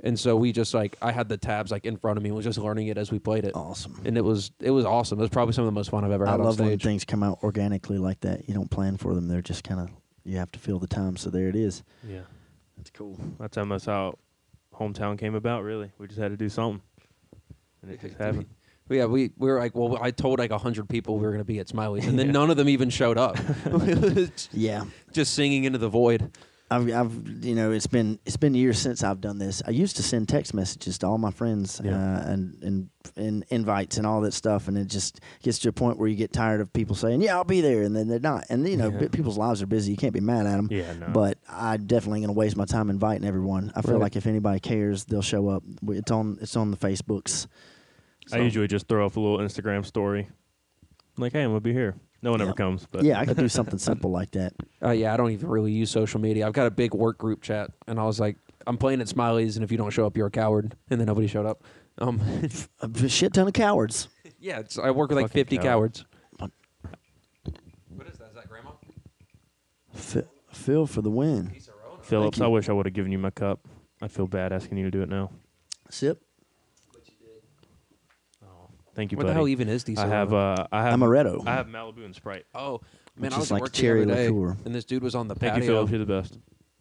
[0.00, 2.36] And so we just like I had the tabs like in front of me, and
[2.36, 5.18] was just learning it as we played it, awesome and it was it was awesome.
[5.18, 6.68] It was probably some of the most fun I've ever I had on love when
[6.68, 6.82] stage.
[6.82, 8.46] things come out organically like that.
[8.48, 9.88] You don't plan for them; they're just kind of
[10.24, 11.16] you have to feel the time.
[11.16, 11.82] So there it is.
[12.06, 12.20] yeah,
[12.76, 13.18] That's cool.
[13.40, 14.18] that's almost how
[14.74, 15.62] hometown came about.
[15.62, 16.82] Really, we just had to do something,
[17.82, 18.46] and it just happened.
[18.88, 21.40] Yeah, we, we were like, well, I told like a hundred people we were going
[21.40, 22.32] to be at Smiley's, and then Yeah.
[22.32, 23.36] none of them even showed up.
[24.52, 26.30] Yeah, Just singing into the void.
[26.68, 29.62] I've, I've, you know, it's been it's been years since I've done this.
[29.66, 31.92] I used to send text messages to all my friends Yeah.
[31.94, 35.72] uh, and, and and invites and all that stuff, and it just gets to a
[35.72, 38.18] point where you get tired of people saying, "Yeah, I'll be there," and then they're
[38.18, 38.46] not.
[38.50, 39.06] And you know, Yeah.
[39.12, 39.92] people's lives are busy.
[39.92, 40.66] You can't be mad at them.
[40.72, 41.06] Yeah, no.
[41.12, 43.70] But I'm definitely going to waste my time inviting everyone.
[43.76, 44.00] I feel Right.
[44.02, 45.62] like if anybody cares, they'll show up.
[45.88, 47.46] It's on it's on the Facebooks.
[48.32, 50.28] I usually just throw up a little Instagram story,
[51.16, 51.94] like, "Hey, I'm gonna be here."
[52.26, 52.46] No one Yeah.
[52.46, 54.52] ever comes, but yeah, I could do something simple like that.
[54.82, 56.44] Uh, yeah, I don't even really use social media.
[56.44, 59.56] I've got a big work group chat, and I was like, I'm playing at Smiley's,
[59.56, 60.74] and if you don't show up, you're a coward.
[60.90, 61.62] And then nobody showed up.
[61.98, 62.20] Um,
[62.80, 64.08] A shit ton of cowards.
[64.40, 65.64] yeah, it's, I work with like Fucking 50 coward.
[65.68, 66.04] cowards.
[67.94, 68.30] What is that?
[68.30, 68.70] Is that grandma?
[69.94, 71.54] F- Phil for the win.
[72.02, 72.44] Phillips, you.
[72.44, 73.60] I wish I would have given you my cup.
[74.02, 75.30] I feel bad asking you to do it now.
[75.90, 76.20] Sip.
[78.96, 80.02] Thank you, What the hell even is diesel?
[80.04, 80.58] I have lemon?
[80.58, 81.46] uh, I have Amaretto.
[81.46, 82.46] I have Malibu and Sprite.
[82.54, 82.80] oh
[83.16, 84.56] man, which I is was at like work the cherry other day, liqueur.
[84.64, 85.90] and this dude was on the Thank you, patio, Philip.
[85.90, 86.38] You're the best.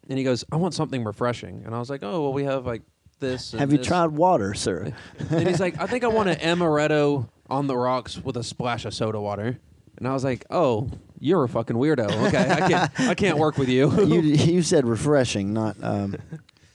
[0.09, 2.65] and he goes, "I want something refreshing," and I was like, "Oh, well, we have
[2.65, 2.81] like
[3.19, 4.93] this." and Have you this." tried water, sir?
[5.29, 8.85] and he's like, "I think I want an amaretto on the rocks with a splash
[8.85, 9.59] of soda water,"
[9.97, 10.89] and I was like, "Oh,
[11.19, 12.09] you're a fucking weirdo.
[12.27, 15.75] Okay, I can't, I can't work with you." you you said refreshing, not.
[15.83, 16.15] Um,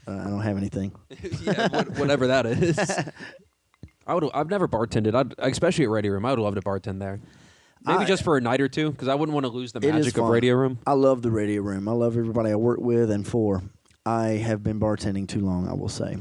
[0.06, 0.92] uh, I don't have anything.
[1.42, 2.78] yeah, what, whatever that is.
[4.06, 4.28] I would.
[4.34, 5.14] I've never bartended.
[5.14, 6.24] I'd, especially at Radio Room.
[6.26, 7.20] I would love to bartend there.
[7.84, 9.78] Maybe I- just for a night or two, because I wouldn't want to lose the
[9.78, 10.30] It is magic of fun.
[10.32, 10.78] Radio Room.
[10.86, 11.88] I love the radio room.
[11.88, 13.62] I love everybody I work with and for.
[14.04, 15.68] I have been bartending too long.
[15.68, 16.16] I will say.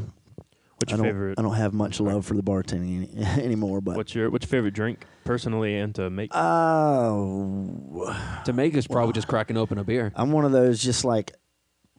[0.77, 1.39] What's I your don't, favorite?
[1.39, 3.81] I don't have much love for the bartending any, anymore.
[3.81, 6.31] But What's your What's your favorite drink personally and to make?
[6.33, 8.15] oh,
[8.45, 10.11] To make is probably just cracking open a beer.
[10.15, 11.33] I'm one of those just like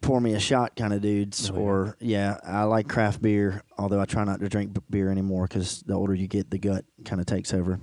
[0.00, 1.50] pour me a shot kind of dudes.
[1.50, 1.60] Oh, yeah.
[1.60, 3.62] or yeah, I like craft beer.
[3.78, 6.84] Although I try not to drink beer anymore because the older you get, the gut
[7.04, 7.80] kind of takes over.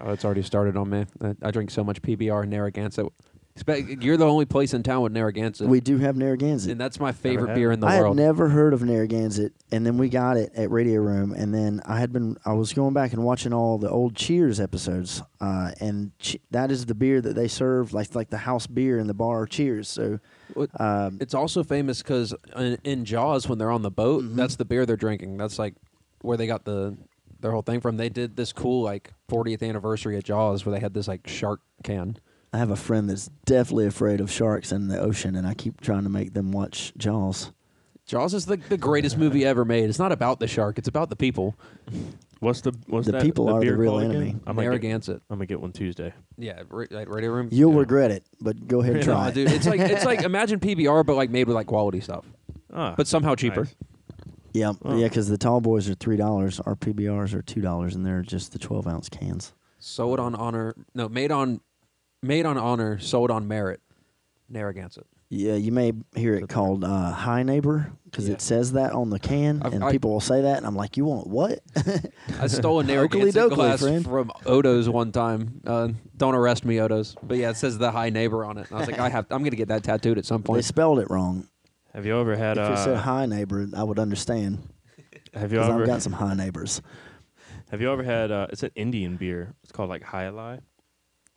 [0.00, 1.06] Oh, it's already started on me.
[1.22, 3.06] I, I drink so much PBR and Narragansett.
[3.56, 6.72] Spe- You're the only place in town with Narragansett, We do have Narragansett.
[6.72, 8.18] and that's my favorite beer in the I world.
[8.18, 11.54] I had never heard of Narragansett, and then we got it at Radio Room, and
[11.54, 15.22] then I had been I was going back and watching all the old Cheers episodes,
[15.40, 18.98] uh, and che- that is the beer that they serve, like like the house beer
[18.98, 19.86] in the bar Cheers.
[19.86, 20.18] So,
[20.80, 24.34] um, It's also famous because in, in Jaws, when they're on the boat, Mhm.
[24.34, 25.36] that's the beer they're drinking.
[25.36, 25.74] That's like
[26.22, 26.96] where they got the
[27.40, 27.98] their whole thing from.
[27.98, 31.60] They did this cool like 40th anniversary of Jaws, where they had this like shark
[31.84, 32.16] can.
[32.54, 35.80] I have a friend that's definitely afraid of sharks in the ocean, and I keep
[35.80, 37.50] trying to make them watch Jaws.
[38.06, 39.88] Jaws is the, the greatest movie ever made.
[39.90, 41.56] It's not about the shark; it's about the people.
[42.38, 44.14] What's the What's The that, people are the beer real called again?
[44.16, 44.36] enemy.
[44.46, 45.22] I might get, Narragansett.
[45.30, 46.12] I'm gonna get one Tuesday.
[46.38, 47.48] Yeah, ra- like radio room.
[47.50, 47.78] You'll Yeah.
[47.80, 49.34] regret it, but go ahead and try No, it.
[49.34, 52.24] dude, it's like it's like imagine PBR, but like made with like quality stuff,
[52.72, 53.64] Ah, but somehow cheaper.
[53.64, 53.74] nice.
[54.52, 54.96] Yeah, Oh.
[54.96, 56.60] yeah, because the tall boys are three dollars.
[56.60, 59.54] Our PBRs are two dollars, and they're just the twelve ounce cans.
[59.80, 60.74] Sold on honor.
[60.94, 61.60] No, made on,
[62.24, 62.98] made on honor.
[62.98, 63.80] Sold on merit.
[64.48, 65.06] Narragansett.
[65.30, 68.34] Yeah, you may hear it called uh, High Neighbor because Yeah.
[68.34, 70.76] it says that on the can, I've- and I- people will say that, and I'm
[70.76, 71.60] like, "You want what?"
[72.38, 74.04] I stole a Oakley Narragansett dokley, glass friend.
[74.04, 75.60] from Odo's one time.
[75.66, 77.16] Uh, don't arrest me, Odo's.
[77.22, 78.68] But yeah, it says the high neighbor on it.
[78.68, 79.26] And I was like, I have.
[79.30, 80.56] I'm gonna get that tattooed at some point.
[80.56, 80.64] they point.
[80.66, 81.48] spelled it wrong.
[81.94, 82.56] Have you ever had?
[82.58, 84.58] if it said Uh, High Neighbor, I would understand
[85.32, 86.80] have you because I've got some high neighbors.
[87.70, 88.30] Have you ever had?
[88.30, 89.54] Uh, it's an Indian beer.
[89.64, 90.60] It's called like High Lie.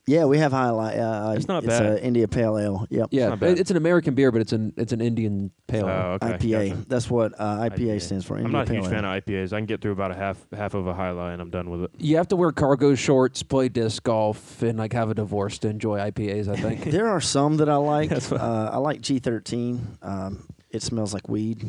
[0.10, 0.98] Yeah, we have highlight.
[0.98, 1.86] Uh, It's not it's bad.
[1.86, 2.88] a India Pale Ale.
[2.90, 3.10] Yep.
[3.12, 3.60] Yeah, not bad.
[3.60, 5.90] it's an American beer, but it's an it's an Indian pale.
[5.90, 6.18] ale.
[6.22, 6.38] Oh, okay.
[6.38, 6.70] IPA.
[6.70, 6.86] gotcha.
[6.88, 8.02] That's what uh, IPA, IPA.
[8.02, 8.36] stands for.
[8.36, 9.12] I'm India not a Pale huge fan Ale.
[9.18, 9.52] of IPAs.
[9.54, 11.70] I can get through about a half half of a High Lie and I'm done
[11.70, 11.92] with it.
[11.98, 15.68] You have to wear cargo shorts, play disc golf, and like have a divorce to
[15.68, 16.48] enjoy IPAs.
[16.48, 16.86] I think.
[16.98, 18.12] There are some that I like.
[18.32, 19.80] Uh, I like G13.
[20.02, 21.66] Um, it smells like weed.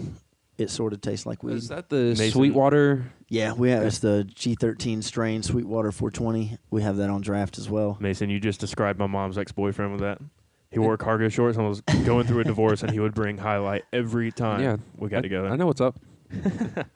[0.59, 1.55] It sort of tastes like weed.
[1.55, 3.13] Is that the Mason- Sweetwater?
[3.29, 6.59] yeah, we have it's the G13 strain Sweetwater 420.
[6.71, 7.97] We have that on draft as well.
[8.01, 10.19] Mason, you just described my mom's ex boyfriend with that.
[10.71, 13.85] He wore cargo shorts and was going through a divorce, and he would bring highlight
[13.93, 15.49] every time Yeah, we got I, together.
[15.49, 15.99] I know what's up.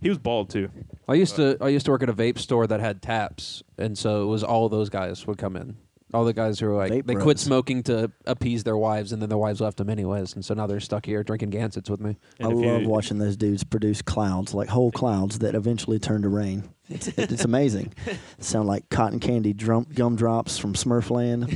[0.00, 0.70] He was bald too.
[1.08, 3.98] I used to I used to work at a vape store that had taps, and
[3.98, 5.76] so it was all those guys would come in.
[6.14, 7.22] All the guys who were like Vape they bros.
[7.22, 10.52] quit smoking to appease their wives, and then their wives left them anyways, and so
[10.52, 12.16] now they're stuck here drinking Gansetts with me.
[12.38, 15.98] And I if love you, watching those dudes produce clouds, like whole clouds that eventually
[15.98, 16.68] turn to rain.
[16.88, 17.94] It's, it's amazing.
[18.38, 21.48] sound like cotton candy drum, gumdrops from Smurfland.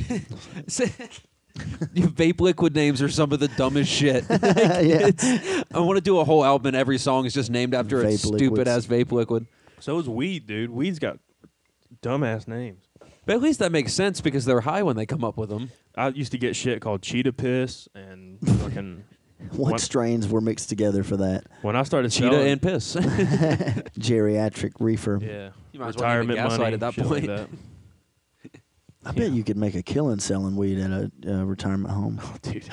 [1.95, 4.25] Your vape liquid names are some of the dumbest shit.
[4.31, 5.11] yeah.
[5.75, 8.05] I want to do a whole album, and every song is just named after a
[8.05, 8.69] Vape stupid liquids.
[8.69, 9.47] ass vape liquid.
[9.81, 10.71] So is weed, dude.
[10.71, 11.19] Weed's got
[12.03, 12.86] dumbass names.
[13.27, 15.71] But at least that makes sense because they're high when they come up with them.
[15.97, 19.05] I used to get shit called cheetah piss and fucking.
[19.51, 21.45] What What- strains were mixed together for that?
[21.61, 22.97] When I started Cheetah selling, and piss.
[23.99, 25.19] Geriatric reefer.
[25.23, 27.27] yeah, You might as well name retirement money at that shit like point.
[27.27, 27.49] that.
[29.05, 32.19] I bet you could make a killing selling weed at a uh, retirement home.
[32.23, 32.69] Oh, dude.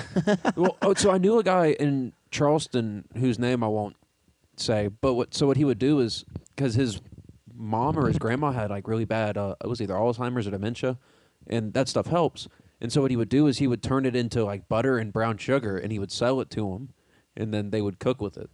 [0.55, 3.97] well, oh, so I knew a guy in Charleston whose name I won't
[4.55, 6.23] say, but what so what he would do is
[6.55, 7.01] because his
[7.55, 10.97] mom or his grandma had like really bad, uh, it was either Alzheimer's or dementia,
[11.47, 12.47] and that stuff helps.
[12.81, 15.13] And so what he would do is he would turn it into like butter and
[15.13, 16.89] brown sugar, and he would sell it to them,
[17.37, 18.49] and then they would cook with it,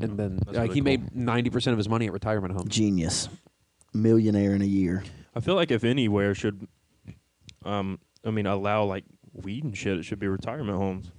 [0.00, 0.84] and then That's like really he cool.
[0.84, 2.68] made ninety percent of his money at retirement homes.
[2.74, 3.28] Genius.
[3.92, 5.04] Millionaire in a year.
[5.34, 6.66] I feel like if anywhere should,
[7.64, 11.10] um, I mean, allow like weed and shit, it should be retirement homes.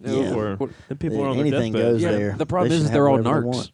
[0.00, 0.34] Yeah.
[0.34, 1.92] Or What- the people are on their Anything deathbed.
[1.92, 2.32] goes Yeah, there.
[2.36, 3.54] the problem They is should they're all whatever they narcs.
[3.54, 3.72] want.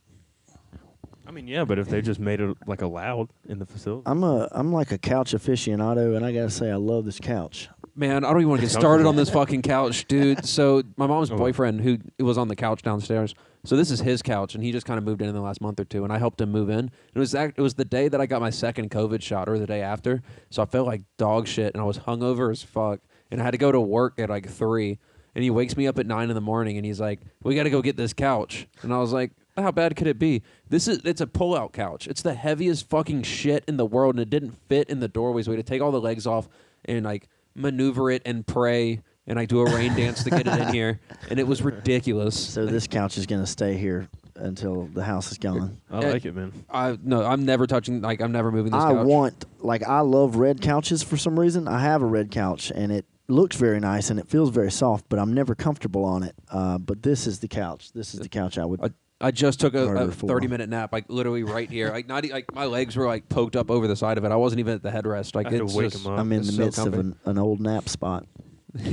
[1.32, 4.22] I mean, yeah, but if they just made it like allowed in the facility, I'm
[4.22, 7.70] a I'm like a couch aficionado, and I gotta say I love this couch.
[7.96, 10.44] Man, I don't even want to get started on this fucking couch, dude.
[10.52, 11.36] So my mom's Oh.
[11.38, 13.34] boyfriend, who was on the couch downstairs.
[13.64, 15.62] So this is his couch, and he just kind of moved in in the last
[15.62, 16.90] month or two, and I helped him move in.
[17.14, 19.58] It was act- it was the day that I got my second COVID shot, or
[19.58, 20.20] the day after.
[20.50, 23.52] So I felt like dog shit, and I was hungover as fuck, and I had
[23.52, 24.98] to go to work at like three.
[25.34, 27.62] And he wakes me up at nine in the morning, and he's like, "We got
[27.62, 30.42] to go get this couch." And I was like, "How bad could it be?
[30.68, 32.06] This is it's a pull-out couch.
[32.06, 35.42] It's the heaviest fucking shit in the world, and it didn't fit in the doorway.
[35.42, 36.48] So we had to take all the legs off
[36.84, 40.60] and like maneuver it and pray." And I do a rain dance to get it
[40.60, 40.98] in here,
[41.30, 42.36] and it was ridiculous.
[42.36, 45.80] So this couch is gonna stay here until the house is gone.
[45.90, 46.52] I like it, man.
[46.68, 48.00] I no, I'm never touching.
[48.00, 49.06] Like I'm never moving this I couch.
[49.06, 51.68] want like I love red couches for some reason.
[51.68, 55.06] I have a red couch and it looks very nice and it feels very soft,
[55.08, 56.34] but I'm never comfortable on it.
[56.50, 57.92] Uh, but this is the couch.
[57.92, 58.82] This is the couch I would.
[58.82, 58.90] I,
[59.22, 61.90] I just took a, a 30 minute nap, like literally right here.
[61.90, 64.32] Like not e- like my legs were like poked up over the side of it.
[64.32, 65.34] I wasn't even at the headrest.
[65.34, 66.18] Like I had to it's wake just, him up.
[66.18, 68.26] I'm in it's the so midst of an, an old nap spot.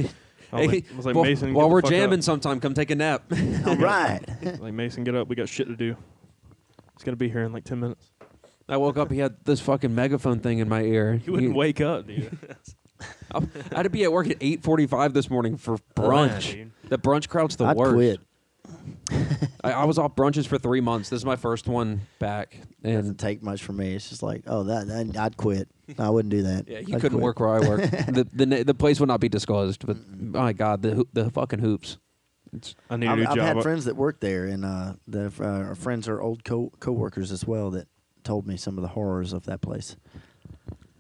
[0.52, 2.24] Hey, like, I was like while, Mason, while we're jamming up.
[2.24, 3.22] sometime, come take a nap.
[3.68, 4.20] All right.
[4.60, 5.28] like Mason, get up.
[5.28, 5.96] We got shit to do.
[6.96, 8.10] It's gonna be here in like ten minutes.
[8.68, 11.22] I woke up, he had this fucking megaphone thing in my ear.
[11.24, 12.36] You wouldn't He- wake up, dude.
[13.32, 13.42] I
[13.76, 16.52] had to be at work at 8:45 this morning for brunch.
[16.54, 16.72] dude.
[16.90, 17.94] the brunch crowd's the I'd worst.
[17.94, 18.20] quit.
[19.64, 21.10] I, I was off brunches for three months.
[21.10, 23.96] This is my first one back, It doesn't take much for me.
[23.96, 25.68] It's just like, oh, that, that I'd quit.
[25.98, 26.68] I wouldn't do that.
[26.68, 27.24] yeah, he I'd couldn't quit.
[27.24, 27.82] work where I work.
[27.90, 31.98] the, the the place would not be disclosed, but my god, the the fucking hoops.
[32.54, 33.46] It's, I need a I've, new I've job.
[33.56, 37.32] had friends that work there, and uh, the uh, our friends are old co coworkers
[37.32, 37.88] as well that
[38.24, 39.96] told me some of the horrors of that place.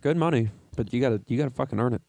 [0.01, 2.01] good money, but you gotta you gotta fucking earn it.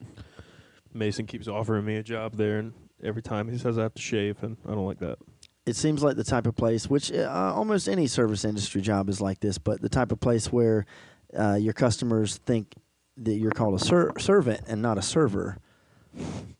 [0.93, 2.73] Mason keeps offering me a job there, and
[3.03, 5.17] every time he says I have to shave, and I don't like that.
[5.65, 9.21] It seems like the type of place, which uh, almost any service industry job is
[9.21, 10.85] like this, but the type of place where
[11.37, 12.73] uh, your customers think
[13.17, 15.57] that you're called a ser- servant and not a server.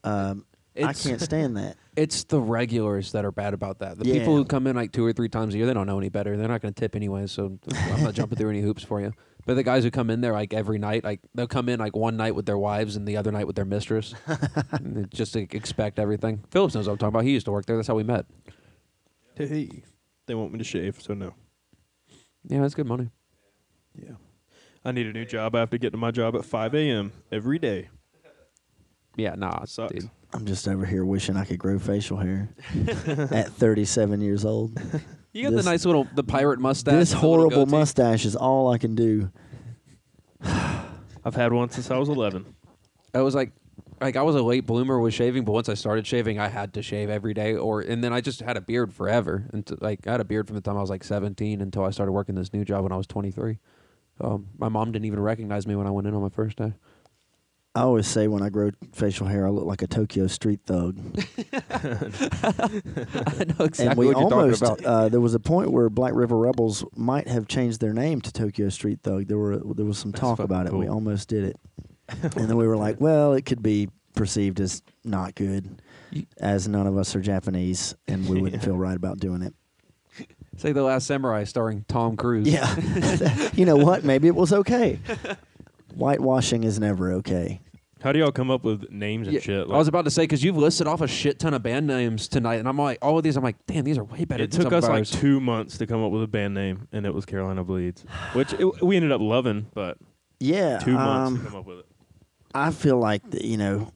[0.03, 0.45] Um,
[0.75, 1.77] I It's- can't stand that.
[1.97, 3.99] It's the regulars that are bad about that.
[3.99, 4.13] The Yeah.
[4.19, 6.07] people who come in like two or three times a year, they don't know any
[6.07, 6.37] better.
[6.37, 9.11] They're not going to tip anyway, so I'm not jumping through any hoops for you.
[9.45, 11.93] But the guys who come in there like every night, like they'll come in like
[11.97, 14.13] one night with their wives and the other night with their mistress,
[14.71, 16.45] and they just like, expect everything.
[16.49, 17.25] Phillips knows what I'm talking about.
[17.25, 17.75] He used to work there.
[17.75, 18.25] That's how we met.
[19.49, 19.83] Hey,
[20.27, 21.33] they want me to shave, so no.
[22.47, 23.09] Yeah, that's good money.
[23.95, 24.13] Yeah,
[24.85, 25.55] I need a new job.
[25.55, 27.11] I have to get to my job at 5 a.m.
[27.31, 27.89] every day.
[29.17, 29.93] Yeah, nah, Sucks.
[29.93, 30.09] dude.
[30.33, 32.49] I'm just over here wishing I could grow facial hair
[33.07, 34.79] at 37 years old.
[35.33, 36.93] You got This- the nice little the pirate mustache.
[36.93, 37.71] this the little horrible goatee.
[37.71, 39.31] mustache is all I can do.
[40.43, 42.45] I've had one since I was 11.
[43.13, 43.53] I was like,
[43.99, 46.73] like I was a late bloomer with shaving, but once I started shaving, I had
[46.73, 49.47] to shave every day, or and then I just had a beard forever.
[49.53, 51.91] And like I had a beard from the time I was like 17 until I
[51.91, 53.59] started working this new job when I was 23.
[54.19, 56.73] Um, my mom didn't even recognize me when I went in on my first day.
[57.73, 60.97] I always say when I grow facial hair, I look like a Tokyo street thug.
[61.53, 65.03] I know exactly and we what you're almost talking about.
[65.03, 68.33] uh, there was a point where Black River Rebels might have changed their name to
[68.33, 69.27] Tokyo Street Thug.
[69.27, 70.73] There were there was some That's talk about it.
[70.73, 71.57] We almost did it,
[72.21, 75.81] and then we were like, well, it could be perceived as not good,
[76.37, 79.53] as none of us are Japanese, and we wouldn't feel right about doing it.
[80.57, 82.47] Say the Last Samurai starring Tom Cruise.
[82.47, 84.03] Yeah, you know what?
[84.03, 84.99] Maybe it was okay.
[85.95, 87.61] Whitewashing is never okay.
[88.01, 89.67] How do y'all come up with names and Yeah, shit?
[89.69, 92.27] I was about to say because you've listed off a shit ton of band names
[92.27, 94.43] tonight, and I'm like, all of these, I'm like, damn, these are way better.
[94.43, 95.11] it than took some us of like ours.
[95.11, 98.03] two months to come up with a band name, and it was Carolina Bleeds,
[98.33, 99.97] which it, we ended up loving, but
[100.39, 101.85] Yeah, two months um, to come up with it.
[102.53, 103.91] I feel like that, you know,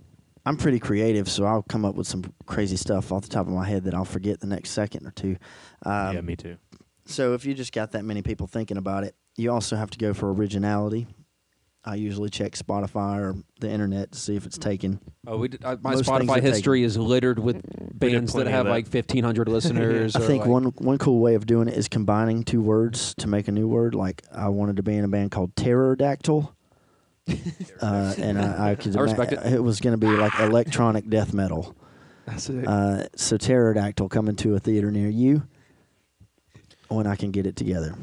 [0.45, 3.53] I'm pretty creative, so I'll come up with some crazy stuff off the top of
[3.53, 5.37] my head that I'll forget the next second or two.
[5.83, 6.57] Um, yeah, me too.
[7.05, 9.97] So if you just got that many people thinking about it, you also have to
[9.97, 11.07] go for originality.
[11.87, 14.99] I usually check Spotify or the internet to see if it's taken.
[15.27, 17.61] Oh, we did, uh, my Most Spotify are history is littered with
[17.93, 18.71] bands that have that.
[18.71, 20.15] like 1,500 listeners.
[20.15, 23.13] I or, think like- one one cool way of doing it is combining two words
[23.19, 23.93] to make a new word.
[23.93, 26.51] Like I wanted to be in a band called Terrordactyl.
[27.81, 29.39] uh, and I, I could I respect it.
[29.53, 31.75] it was going to be like electronic death metal.
[32.25, 32.67] That's it.
[32.67, 35.43] Uh, so Terrordactyl coming to a theater near you
[36.87, 37.95] when I can get it together.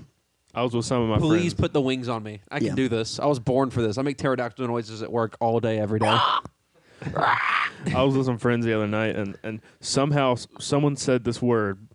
[0.54, 1.28] I was with some of my friends.
[1.28, 1.54] Please friends.
[1.54, 2.40] put the wings on me.
[2.50, 2.74] I can Yeah.
[2.74, 3.18] do this.
[3.18, 3.96] I was born for this.
[3.96, 6.06] I make pterodactyl noises at work all day, every day.
[7.16, 11.42] I was with some friends the other night, and, and somehow s- someone said this
[11.42, 11.88] word,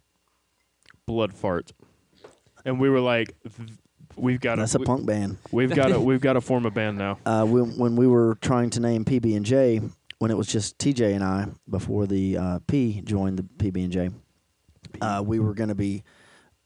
[1.05, 1.71] blood fart,
[2.65, 3.69] and we were like, "Th-
[4.17, 5.37] "We've got That's to, a punk band.
[5.51, 8.37] we've got to, we've got to form a band now." Uh, when, when we were
[8.41, 9.81] trying to name PB and J,
[10.19, 13.91] when it was just TJ and I before the uh, P joined the PB and
[13.91, 14.09] J,
[15.01, 16.03] uh, we were going to be.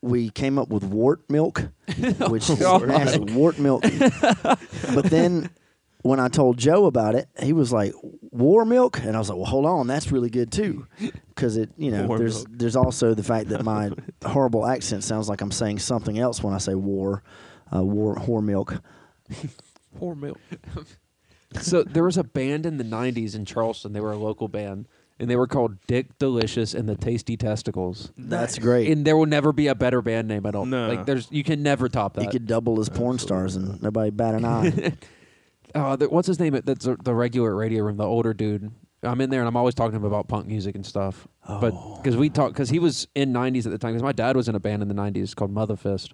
[0.04, 1.60] We came up with wart milk,
[2.28, 3.30] which is God.
[3.36, 3.84] wart milk.
[4.42, 5.52] but then
[6.02, 7.94] when I told Joe about it, he was like,
[8.32, 10.88] War Milk, and I was like, well, hold on, that's really good too,
[11.30, 12.48] because it, you know, War there's Milk.
[12.60, 13.92] there's also the fact that my
[14.26, 17.24] horrible accent sounds like I'm saying something else when I say war,
[17.76, 18.82] uh, war, whore milk.
[19.98, 20.38] Poor milk.
[21.60, 23.92] so there was a band in the '90s in Charleston.
[23.94, 24.88] They were a local band,
[25.20, 28.12] and they were called Dick Delicious and the Tasty Testicles.
[28.18, 28.90] That's great.
[28.90, 30.46] And there will never be a better band name.
[30.46, 30.88] I don't No.
[30.88, 31.06] like.
[31.06, 32.22] There's you can never top that.
[32.24, 34.94] he could double as porn stars and nobody bat an eye.
[35.76, 36.60] Uh, the, what's his name?
[36.64, 37.98] That's uh, the regular radio room.
[37.98, 38.72] The older dude.
[39.04, 41.28] I'm in there and I'm always talking to him about punk music and stuff.
[41.48, 41.96] But Oh.
[42.02, 43.94] because we talk, because he was in '90s at the time.
[43.94, 46.14] Because my dad was in a band in the '90s called Mother Fist,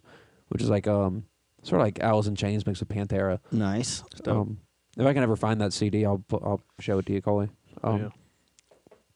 [0.49, 1.25] which is like um
[1.63, 3.39] sort of like Alice in Chains mixed with Pantera.
[3.51, 4.03] nice.
[4.25, 4.59] Um,
[4.97, 7.49] if I can ever find that CD, I'll pu- I'll show it to you, Coley.
[7.83, 8.09] Um, yeah.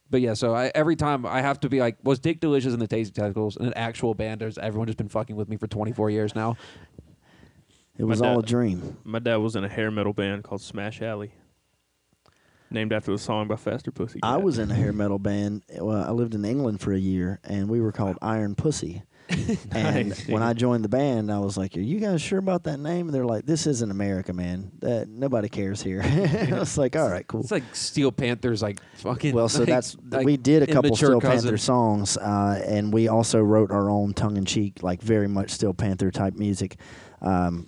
[0.09, 2.81] But yeah, so I, every time I have to be like, was Dick Delicious and
[2.81, 4.41] the Tasty Testicles an actual band?
[4.41, 6.57] Or has everyone just been fucking with me for 24 years now?
[8.01, 8.97] It was My all a dream.
[9.03, 11.33] My dad was in a hair metal band called Smash Alley,
[12.71, 14.19] named after the song by Faster Pussy.
[14.23, 15.61] I was in a hair metal band.
[15.77, 19.03] Well, I lived in England for a year, and we were called Iron Pussy.
[19.71, 20.27] And Nice.
[20.27, 23.05] when I joined the band, I was like, "Are you guys sure about that name?"
[23.07, 24.71] And they're like, "This isn't America, man.
[24.79, 26.01] That nobody cares here."
[26.51, 29.33] I was like, "All right, cool." It's like Steel Panther's like fucking.
[29.35, 31.49] Well, so like- that's like we did a couple immature Steel cousin.
[31.49, 36.09] Panther songs, uh, and we also wrote our own tongue-in-cheek, like very much Steel Panther
[36.11, 36.77] type music.
[37.21, 37.67] Um,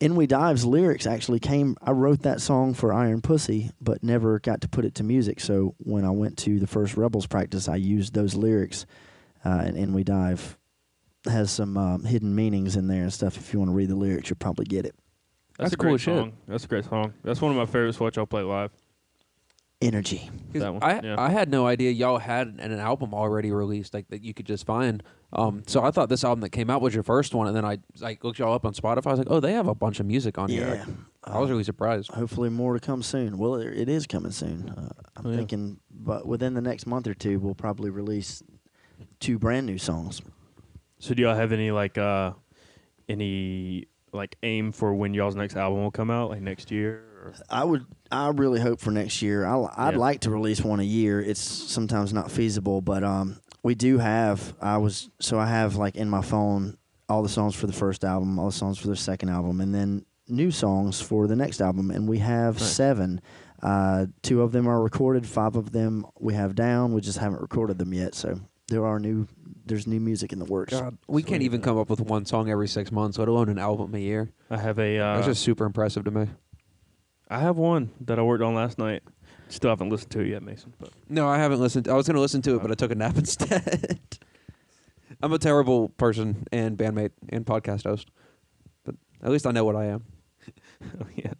[0.00, 1.76] in We Dive's lyrics actually came.
[1.82, 5.40] I wrote that song for Iron Pussy, but never got to put it to music.
[5.40, 8.86] So when I went to the first Rebels practice, I used those lyrics,
[9.44, 10.56] uh, and In We Dive
[11.24, 13.36] has some um, hidden meanings in there and stuff.
[13.36, 14.94] If you want to read the lyrics, you'll probably get it.
[15.58, 16.16] That's, That's a cool great as shit.
[16.16, 16.32] song.
[16.46, 17.14] That's a great song.
[17.24, 17.96] That's one of my favorites.
[17.98, 18.70] to Watch y'all play live.
[19.80, 20.28] Energy.
[20.52, 21.14] 'Cause that one, I yeah.
[21.20, 24.46] I had no idea y'all had an, an album already released like that you could
[24.46, 25.02] just find.
[25.32, 27.64] Um, so I thought this album that came out was your first one, and then
[27.64, 29.06] I like looked y'all up on Spotify.
[29.06, 30.84] I was like, oh, they have a bunch of music on here.
[30.86, 30.94] Yeah.
[31.22, 32.10] I was really surprised.
[32.10, 33.38] hopefully more to come soon.
[33.38, 34.68] Well, it it is coming soon.
[34.70, 35.36] Uh, I'm Oh, yeah.
[35.36, 38.42] thinking, but within the next month or two, we'll probably release
[39.20, 40.22] two brand new songs.
[40.98, 42.32] So do y'all have any like uh
[43.08, 47.04] any like aim for when y'all's next album will come out, like next year?
[47.28, 47.34] Or?
[47.50, 49.44] I would, I really hope for next year.
[49.46, 49.98] I, I'd Yeah.
[50.00, 51.20] like to release one a year.
[51.20, 54.54] It's sometimes not feasible, but um, we do have.
[54.60, 56.76] I was so I have like in my phone
[57.08, 59.74] all the songs for the first album, all the songs for the second album, and
[59.74, 62.70] then new songs for the next album, and we have Nice.
[62.72, 63.20] seven.
[63.62, 65.26] Uh, two of them are recorded.
[65.26, 66.92] Five of them we have down.
[66.92, 68.14] We just haven't recorded them yet.
[68.14, 69.26] So there are new.
[69.66, 70.72] There's new music in the works.
[70.72, 73.58] God, we can't even come up with one song every six months, let alone an
[73.58, 74.30] album a year.
[74.50, 76.26] I have a uh, That's just super impressive to me.
[77.28, 79.02] I have one that I worked on last night.
[79.48, 80.72] Still haven't listened to it yet, Mason.
[80.78, 81.88] But No, I haven't listened.
[81.88, 84.00] I was going to listen to it, but I took a nap instead.
[85.22, 88.10] I'm a terrible person and bandmate and podcast host,
[88.84, 90.04] but at least I know what I am.
[91.00, 91.32] oh, yeah,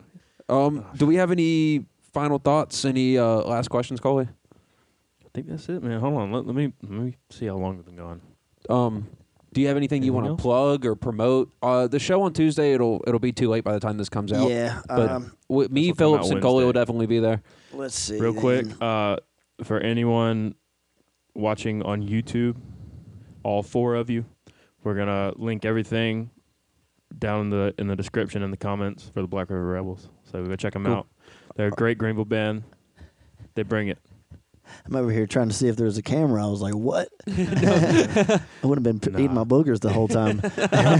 [0.48, 2.84] Um, do we have any final thoughts?
[2.84, 4.26] Any uh, last questions, Coley?
[5.24, 6.00] I think that's it, man.
[6.00, 8.20] Hold on, let, let me let me see how long we've been going.
[8.68, 9.06] Um,
[9.58, 11.50] do you have anything you want to plug or promote?
[11.60, 14.32] Uh, the show on Tuesday it'll it'll be too late by the time this comes
[14.32, 14.48] out.
[14.48, 14.80] Yeah.
[14.86, 17.42] but um, w- me, This will come Phillips, and Coley will definitely be there.
[17.72, 18.20] let's see.
[18.20, 19.16] Real quick, uh,
[19.64, 20.54] for anyone
[21.34, 22.54] watching on YouTube,
[23.42, 24.24] all four of you,
[24.84, 26.30] we're gonna link everything
[27.18, 30.08] down in the in the description in the comments for the Black River Rebels.
[30.30, 30.94] So we go check them Cool.
[30.94, 31.08] out.
[31.56, 32.62] They're a great Greenville band.
[33.56, 33.98] They bring it.
[34.86, 36.44] I'm over here trying to see if there was a camera.
[36.44, 40.40] I was like, "What?" I would have been p- eating my boogers the whole time.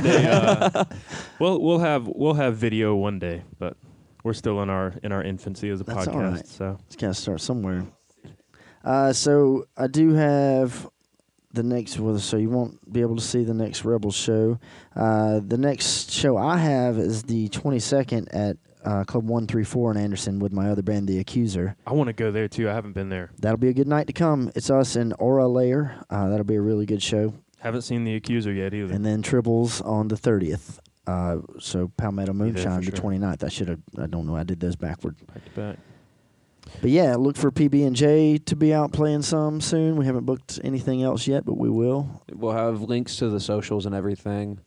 [0.03, 0.85] They, uh,
[1.39, 3.77] we'll we'll have we'll have video one day, but
[4.25, 6.33] we're still in our in our infancy as a That's podcast.
[6.35, 6.47] right.
[6.47, 7.87] So It's got to start somewhere.
[8.85, 10.89] Uh, so I do have
[11.53, 11.99] the next.
[11.99, 14.59] Well, so you won't be able to see the next Rebel show.
[14.95, 18.57] Uh, the next show I have is the 22nd at
[18.89, 21.77] uh, Club 134 in Anderson with my other band, The Accuser.
[21.87, 22.71] I want to go there too.
[22.71, 23.31] I haven't been there.
[23.39, 24.51] That'll be a good night to come.
[24.55, 25.95] It's us and Aura Layer.
[26.09, 27.35] Uh, that'll be a really good show.
[27.59, 28.95] Haven't seen the accuser yet either.
[28.95, 30.79] And then Tribbles on the 30th.
[31.07, 33.11] Uh, so Palmetto Be there for Moonshine the sure.
[33.11, 33.45] 29th.
[33.45, 33.81] I should have.
[33.99, 34.37] I don't know.
[34.37, 35.17] I did those backward.
[35.27, 35.77] back to back.
[36.81, 39.97] But yeah, look for PB and J to be out playing some soon.
[39.97, 42.23] We haven't booked anything else yet, but we will.
[42.33, 44.61] We'll have links to the socials and everything.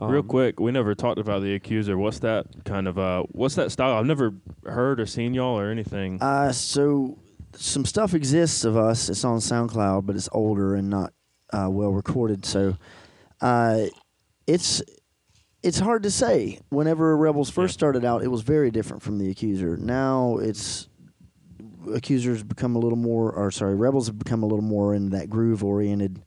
[0.00, 1.98] Real Um, quick, we never talked about the accuser.
[1.98, 3.24] What's that kind of uh?
[3.32, 3.96] What's that style?
[3.96, 4.34] I've never
[4.64, 6.18] heard or seen y'all or anything.
[6.22, 7.18] Uh, so
[7.54, 9.08] some stuff exists of us.
[9.08, 11.12] It's on SoundCloud, but it's older and not
[11.52, 12.46] uh, well recorded.
[12.46, 12.76] So
[13.42, 13.86] uh,
[14.46, 14.82] it's
[15.62, 16.60] it's hard to say.
[16.70, 17.78] Whenever Rebels first Yeah.
[17.80, 19.76] started out, it was very different from the Accuser.
[19.76, 20.88] Now it's
[21.92, 25.28] Accusers become a little more, or sorry, Rebels have become a little more in that
[25.28, 26.22] groove oriented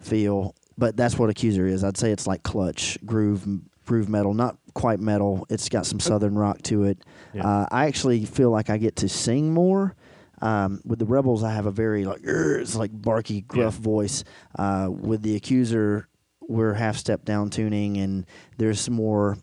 [0.00, 0.54] feel.
[0.78, 1.82] But that's what Accuser is.
[1.84, 3.46] I'd say it's like Clutch groove
[3.84, 5.46] groove metal, not quite metal.
[5.50, 6.98] It's got some southern rock to it.
[7.34, 7.46] Yeah.
[7.46, 9.94] Uh, I actually feel like I get to sing more.
[10.40, 14.22] Um, with the rebels, I have a very like it's like barky, gruff voice.
[14.56, 16.08] Uh, with the accuser,
[16.42, 18.24] we're half step down tuning, and
[18.56, 19.36] there's some more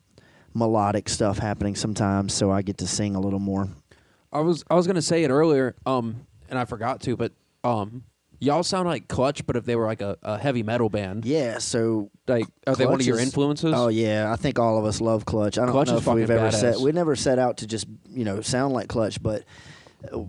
[0.53, 3.67] melodic stuff happening sometimes, so I get to sing a little more.
[4.31, 7.33] I was I was gonna say it earlier, um, and I forgot to, but
[7.65, 8.03] um,
[8.39, 11.57] y'all sound like Clutch, but if they were like a, a heavy metal band, Yeah,
[11.59, 13.73] so like are they one of Clutch your is- influences?
[13.75, 15.57] Oh yeah, I think all of us love Clutch.
[15.57, 17.85] I don't Clutch know is if we've ever set we never set out to just
[18.09, 19.43] you know sound like Clutch, but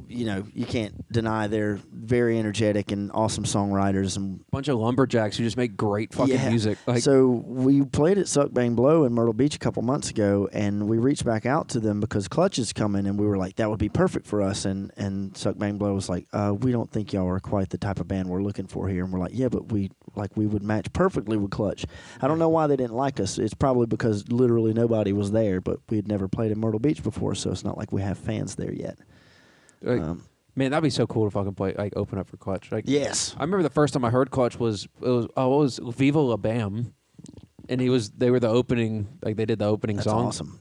[0.08, 4.78] you know you can't deny they're very energetic and awesome songwriters and a bunch of
[4.78, 6.48] lumberjacks who just make great fucking yeah.
[6.48, 6.78] music.
[6.86, 10.48] Like, so we played at Suck Bang Blow in Myrtle Beach a couple months ago,
[10.52, 13.56] and we reached back out to them because Clutch is coming, and we were like,
[13.56, 14.64] that would be perfect for us.
[14.64, 17.78] And and Suck Bang Blow was like, uh, we don't think y'all are quite the
[17.78, 19.04] type of band we're looking for here.
[19.04, 21.86] And we're like, yeah, but we like we would match perfectly with Clutch.
[22.20, 23.38] I don't know why they didn't like us.
[23.38, 27.02] It's probably because literally nobody was there, but we had never played in Myrtle Beach
[27.02, 28.98] before, so it's not like we have fans there yet.
[29.82, 30.22] Like, Um,
[30.54, 32.70] man, that'd be so cool to fucking play like open up for Clutch.
[32.72, 35.58] Like, yes, I remember the first time I heard Clutch was it was oh it
[35.58, 36.94] was Viva La Bam,
[37.68, 40.60] and he was they were the opening like they did the opening that's song, awesome.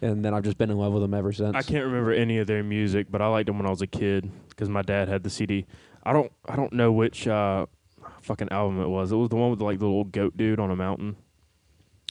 [0.00, 1.54] and then I've just been in love with them ever since.
[1.56, 3.86] I can't remember any of their music, but I liked them when I was a
[3.86, 5.66] kid because my dad had the CD.
[6.02, 7.66] I don't I don't know which uh,
[8.22, 9.12] fucking album it was.
[9.12, 11.16] It was the one with like the little goat dude on a mountain.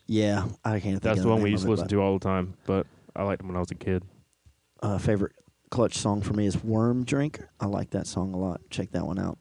[0.07, 0.83] Yeah, I can't.
[0.83, 2.55] Think That's of the one name we used to listen to all the time.
[2.65, 4.03] But I liked them when I was a kid.
[4.83, 5.31] uh, favorite
[5.71, 8.61] Clutch song for me is "Worm Drink." I like that song a lot.
[8.69, 9.39] Check that one out.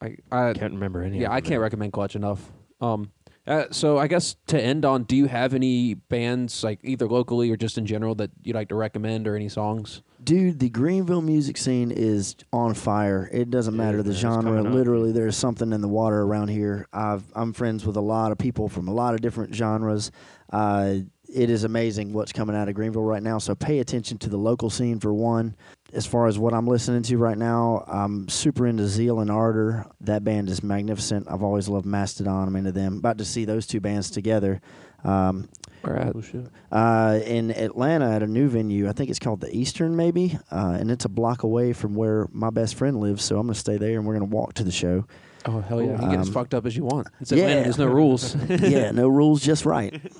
[0.00, 1.18] I, I Can't remember any.
[1.20, 1.60] yeah of I can't man.
[1.60, 2.50] recommend Clutch enough.
[2.80, 3.10] Um,
[3.46, 7.50] uh, so I guess to end on, do you have any bands like either locally
[7.50, 10.02] or just in general that you'd like to recommend or any songs?
[10.22, 13.28] Dude, the Greenville music scene is on fire.
[13.32, 14.62] It doesn't It matter the genre.
[14.62, 16.86] Literally, there's something in the water around here.
[16.92, 20.10] I've, I'm friends with a lot of people from a lot of different genres.
[20.52, 20.96] Uh,
[21.32, 23.38] it is amazing what's coming out of Greenville right now.
[23.38, 25.54] So pay attention to the local scene for one.
[25.92, 29.86] As far as what I'm listening to right now, I'm super into Zeal and Ardor.
[30.02, 31.26] That band is magnificent.
[31.30, 32.46] I've always loved Mastodon.
[32.48, 32.98] I'm into them.
[32.98, 34.60] About to see those two bands together.
[35.04, 35.48] Um,
[35.84, 38.88] Or at, Oh, uh, in Atlanta at a new venue.
[38.88, 42.26] I think it's called the Eastern, maybe, uh, and it's a block away from where
[42.32, 43.24] my best friend lives.
[43.24, 45.06] So I'm gonna stay there, and we're gonna walk to the show.
[45.46, 47.06] oh hell yeah, you can get as Um, fucked up as you want.
[47.20, 47.62] It's yeah.
[47.62, 48.34] There's no rules.
[48.48, 49.94] yeah, no rules, just right.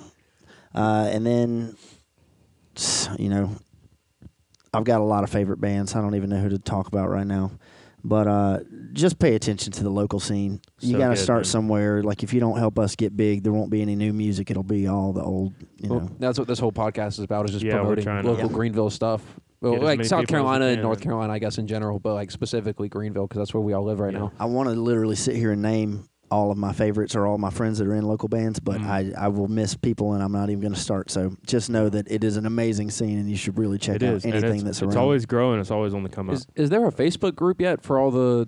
[0.73, 1.75] Uh, and then,
[3.17, 3.51] you know,
[4.73, 5.95] I've got a lot of favorite bands.
[5.95, 7.51] I don't even know who to talk about right now.
[8.01, 8.59] But uh,
[8.93, 10.61] just pay attention to the local scene.
[10.79, 11.43] You So got to start man.
[11.45, 12.01] somewhere.
[12.01, 14.49] Like if you don't help us get big, there won't be any new music.
[14.49, 16.09] It'll be all the old, you Well, know.
[16.17, 18.55] that's what this whole podcast is about is just Yeah, promoting trying to- local Yeah.
[18.55, 19.21] Greenville stuff.
[19.61, 21.01] Well, like South people as we Carolina and North.
[21.01, 23.99] Carolina, I guess in general, but like specifically Greenville because that's where we all live
[23.99, 24.19] right Yeah.
[24.19, 24.31] now.
[24.39, 27.49] I want to literally sit here and name all of my favorites or all my
[27.49, 28.85] friends that are in local bands, but Mm.
[29.17, 31.09] I, I will miss people and I'm not even going to start.
[31.11, 34.03] So just know that it is an amazing scene and you should really check It
[34.03, 34.25] out is.
[34.25, 34.89] anything it's, that's it's around.
[34.91, 35.59] It's always growing.
[35.59, 36.35] It's always on the come up.
[36.35, 38.47] Is is there a Facebook group yet for all the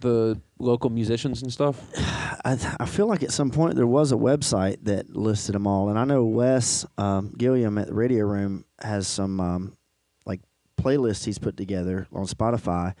[0.00, 1.78] the local musicians and stuff?
[2.44, 5.90] I, I feel like at some point there was a website that listed them all,
[5.90, 9.76] and I know Wes um, Gilliam at the Radio Room has some um,
[10.24, 10.40] like
[10.80, 12.94] playlists he's put together on Spotify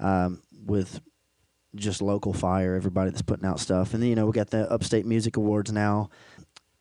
[0.00, 1.00] um, with
[1.74, 4.70] just local fire, everybody that's putting out stuff, and then you know we got the
[4.70, 6.08] Upstate Music Awards now.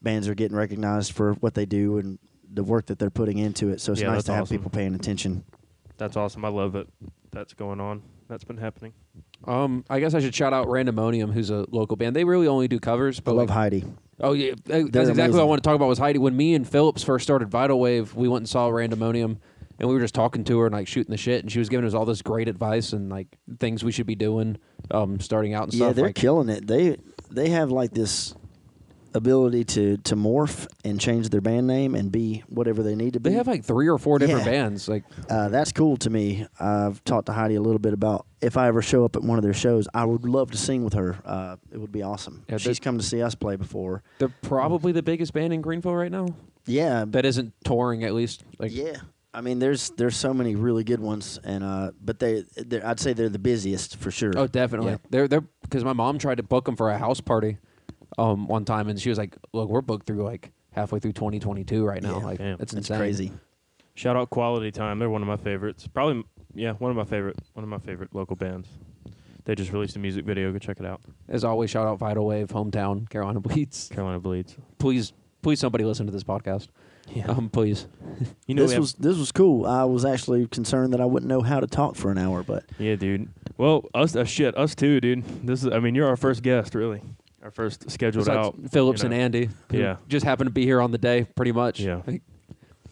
[0.02, 2.20] Bands are getting recognized for what they do and
[2.54, 4.58] the work that they're putting into it, so it's Yeah, nice that's to have awesome.
[4.58, 5.44] people paying attention.
[5.98, 6.46] That's awesome.
[6.46, 6.88] I love that.
[7.32, 8.02] That's going on.
[8.30, 8.94] That's been happening.
[9.46, 12.16] Um, I guess I should shout out Randomonium, who's a local band.
[12.16, 13.84] They really only do covers, I but love like, Heidi.
[14.20, 15.48] oh yeah, that's They're exactly what I amazing.
[15.48, 15.88] want to talk about.
[15.88, 18.16] Was Heidi when me and Phillips first started Vital Wave?
[18.16, 19.38] We went and saw Randomonium,
[19.80, 21.70] and we were just talking to her and like shooting the shit, and she was
[21.70, 23.28] giving us all this great advice and like
[23.60, 24.58] things we should be doing,
[24.92, 25.88] um, starting out and Yeah, stuff.
[25.90, 26.68] Yeah, they're like, killing it.
[26.68, 26.98] They
[27.32, 28.34] they have like this
[29.14, 33.20] ability to to morph and change their band name and be whatever they need to
[33.22, 33.30] be.
[33.30, 34.52] They have like three or four different Yeah.
[34.52, 34.90] bands.
[34.90, 36.46] Like, uh, that's cool to me.
[36.60, 39.38] I've talked to Heidi a little bit about if I ever show up at one
[39.38, 41.16] of their shows, I would love to sing with her.
[41.26, 42.44] Uh, it would be awesome.
[42.50, 44.04] Yeah, She's come to see us play before.
[44.20, 46.28] they're probably the biggest band in Greenville right now.
[46.68, 48.44] Yeah, That isn't touring, at least.
[48.60, 48.98] Like, yeah.
[49.36, 53.02] I mean, there's there's so many really good ones, and uh, but they they're, I'd
[53.02, 54.32] say they're the busiest for sure.
[54.36, 54.94] Oh, definitely.
[54.94, 54.98] Yeah.
[55.10, 57.58] They're they're because my mom tried to book them for a house party,
[58.18, 61.86] um, one time, and she was like, "Look, we're booked through like halfway through 2022
[61.86, 62.20] right now.
[62.20, 62.26] Yeah.
[62.26, 62.54] like, Damn.
[62.54, 63.32] it's it's insane." crazy.
[63.94, 65.00] Shout out Quality Time.
[65.00, 65.88] They're one of my favorites.
[65.88, 66.24] Probably,
[66.54, 68.70] yeah, one of my favorite, one of my favorite local bands.
[69.44, 70.52] They just released a music video.
[70.52, 71.02] Go check it out.
[71.28, 73.90] As always, shout out Vital Wave, hometown, Carolina Bleeds.
[73.94, 74.56] Carolina Bleeds.
[74.80, 76.68] Please, please, somebody listen to this podcast.
[77.14, 77.28] Yeah.
[77.28, 77.88] Um, please.
[78.48, 79.66] you know, this was this was cool.
[79.66, 82.64] I was actually concerned that I wouldn't know how to talk for an hour, but
[82.80, 83.30] yeah, dude.
[83.58, 85.24] Well, us, uh, shit, us too, dude.
[85.46, 87.02] This is, I mean, you're our first guest, really.
[87.42, 88.56] our first scheduled Besides out.
[88.72, 89.16] Phillips you know.
[89.16, 89.50] and Andy.
[89.72, 89.98] who Yeah.
[90.10, 91.80] Just happened to be here on the day, pretty much.
[91.80, 92.02] Yeah.
[92.06, 92.22] Like,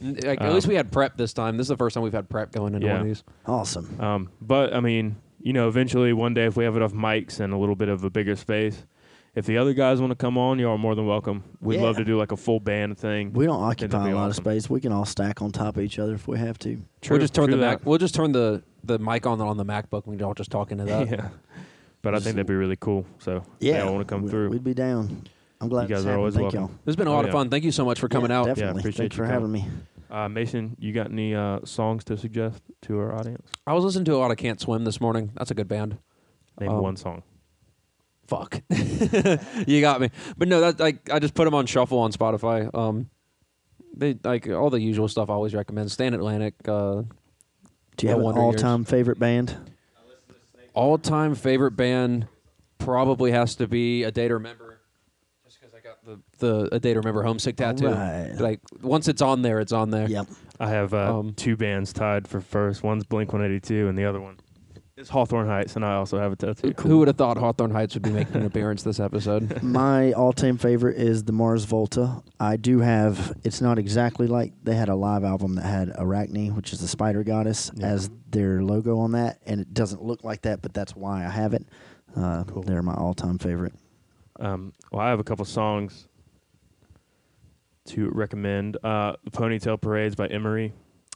[0.02, 1.58] n- like, at least Um, we had prep this time.
[1.58, 3.24] This is the first time we've had prep going into one of these.
[3.46, 4.00] Awesome.
[4.00, 7.52] Um, but I mean, you know, eventually one day if we have enough mics and
[7.52, 8.86] a little bit of a bigger space,
[9.36, 11.44] if the other guys want to come on, y'all are more than welcome.
[11.60, 13.34] We'd love to do like a full band thing.
[13.34, 14.30] We don't occupy a lot awesome.
[14.30, 14.70] of space.
[14.70, 16.76] We can all stack on top of each other if we have to.
[17.02, 17.80] True- we'll just turn true the that.
[17.80, 17.86] Mac.
[17.86, 20.04] We'll just turn the the mic on on the MacBook.
[20.04, 21.10] and We can all just talk into that.
[21.10, 21.30] yeah.
[22.02, 23.06] But I think that'd be really cool.
[23.20, 24.50] So Yeah, I want to come we- through.
[24.50, 25.24] We'd be down.
[25.62, 26.18] I'm glad You guys are happened.
[26.20, 26.60] always Thank welcome.
[26.60, 26.68] y'all.
[26.84, 27.50] This has been a Oh, lot of fun.
[27.50, 28.46] Thank you so much for coming yeah, out.
[28.48, 28.82] Definitely.
[28.82, 29.66] appreciate Thanks you for having me.
[30.12, 33.48] Uh, Mason, you got any uh, songs to suggest to our audience?
[33.66, 35.32] I was listening to a lot of Can't Swim this morning.
[35.36, 35.98] That's a good band.
[36.60, 37.24] Name Um, one song.
[38.28, 38.62] Fuck.
[39.68, 40.10] you got me.
[40.38, 42.74] But no, that like I just put them on shuffle on Spotify.
[42.74, 43.10] Um,
[43.96, 45.30] they like all the usual stuff.
[45.30, 45.92] I always recommend.
[45.92, 46.56] Stand Atlantic.
[46.68, 47.04] Uh,
[47.98, 49.56] Do you have an Wonder all-time favorite band?
[50.74, 52.28] all time favorite band
[52.80, 54.80] probably has to be a day to remember.
[55.46, 57.88] Just because I got the the a day to remember homesick tattoo.
[57.88, 58.40] Alright.
[58.40, 60.10] Like once it's on there, it's on there.
[60.10, 60.28] Yep.
[60.60, 62.84] I have uh, um, two bands tied for first.
[62.84, 64.38] One's Blink 182, and the other one
[65.04, 66.74] is Hawthorne Heights, and I also have a tattoo.
[66.80, 69.62] Who would have thought Hawthorne Heights would be making an appearance this episode?
[69.62, 72.24] My all-time favorite is the Mars Volta.
[72.40, 73.38] I do have.
[73.44, 76.88] It's not exactly like they had a live album that had Arachne, which is the
[76.88, 77.88] spider goddess, Yeah.
[77.88, 81.30] as their logo on that, and it doesn't look like that, but that's why I
[81.30, 81.66] have it.
[82.16, 82.64] Uh, Cool.
[82.64, 83.74] They're my all-time favorite.
[84.40, 86.08] Um, well, I have a couple songs
[87.88, 88.78] to recommend.
[88.84, 90.74] Uh, the Ponytail Parades by Emery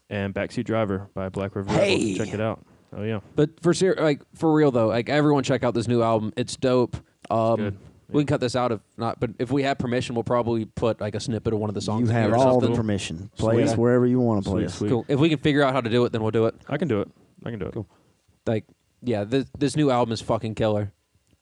[0.09, 2.15] and Backseat Driver by Black River Hey!
[2.15, 2.65] Check it out.
[2.95, 3.19] Oh, yeah.
[3.35, 6.33] But for ser- like for real though, like everyone check out this new album.
[6.38, 6.95] It's dope.
[7.29, 7.77] Um, good.
[8.09, 11.01] We can cut this out if not, but if we have permission, we'll probably put
[11.01, 12.03] like a snippet of one of the songs.
[12.09, 12.75] You in have here or all the something.
[12.77, 13.29] permission.
[13.38, 13.63] Play Sweet.
[13.71, 14.75] us wherever you want to play Sweet, us.
[14.77, 14.89] sweet.
[14.89, 15.05] Cool.
[15.09, 16.55] If we can figure out how to do it, then we'll do it.
[16.69, 17.09] I can do it.
[17.45, 17.73] I can do it.
[17.73, 17.88] Cool.
[18.45, 18.63] Like,
[19.03, 20.93] yeah, this this new album is fucking killer.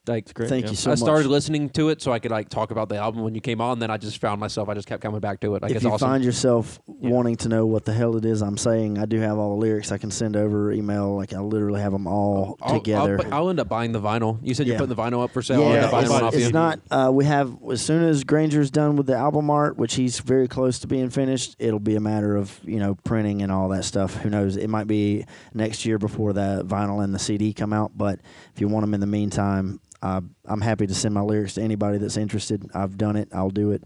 [0.07, 0.49] Like, Great.
[0.49, 0.71] Thank yeah.
[0.71, 0.99] you so I much.
[0.99, 3.61] started listening to it so I could like talk about the album when you came
[3.61, 3.79] on.
[3.79, 4.69] Then I just found myself.
[4.69, 5.61] I just kept coming back to it.
[5.61, 6.07] Like, if you awesome.
[6.07, 7.09] find yourself Yeah.
[7.09, 9.61] wanting to know what the hell it is I'm saying, I do have all the
[9.61, 11.15] lyrics I can send over email.
[11.15, 13.19] Like I literally have them all I'll, together.
[13.25, 14.39] I'll, I'll end up buying the vinyl.
[14.41, 15.61] You said you're putting the vinyl up for sale.
[15.71, 16.79] Yeah, it's, it's not.
[16.91, 20.47] Uh, we have as soon as Granger's done with the album art, which he's very
[20.47, 21.55] close to being finished.
[21.59, 24.15] It'll be a matter of you know printing and all that stuff.
[24.17, 24.57] Who knows?
[24.57, 27.91] It might be next year before the vinyl and the CD come out.
[27.97, 28.19] But
[28.53, 31.61] if you want them in the meantime, uh, I'm happy to send my lyrics to
[31.63, 32.63] anybody that's interested.
[32.75, 33.29] I've done it.
[33.33, 33.83] I'll do it.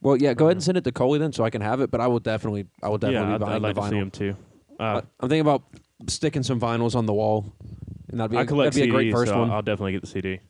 [0.00, 1.90] Well, yeah, go ahead and send it to Coley then, so I can have it.
[1.90, 3.88] But I will definitely, I will definitely yeah, be I'd, buying I'd like the to
[3.88, 4.02] see vinyl.
[4.02, 4.36] him too.
[4.78, 5.64] Uh, I- I'm thinking about
[6.06, 7.52] sticking some vinyls on the wall,
[8.08, 9.50] and that'd be I a, collect that'd be a great CDs, first so one.
[9.50, 10.40] I'll definitely get the CD.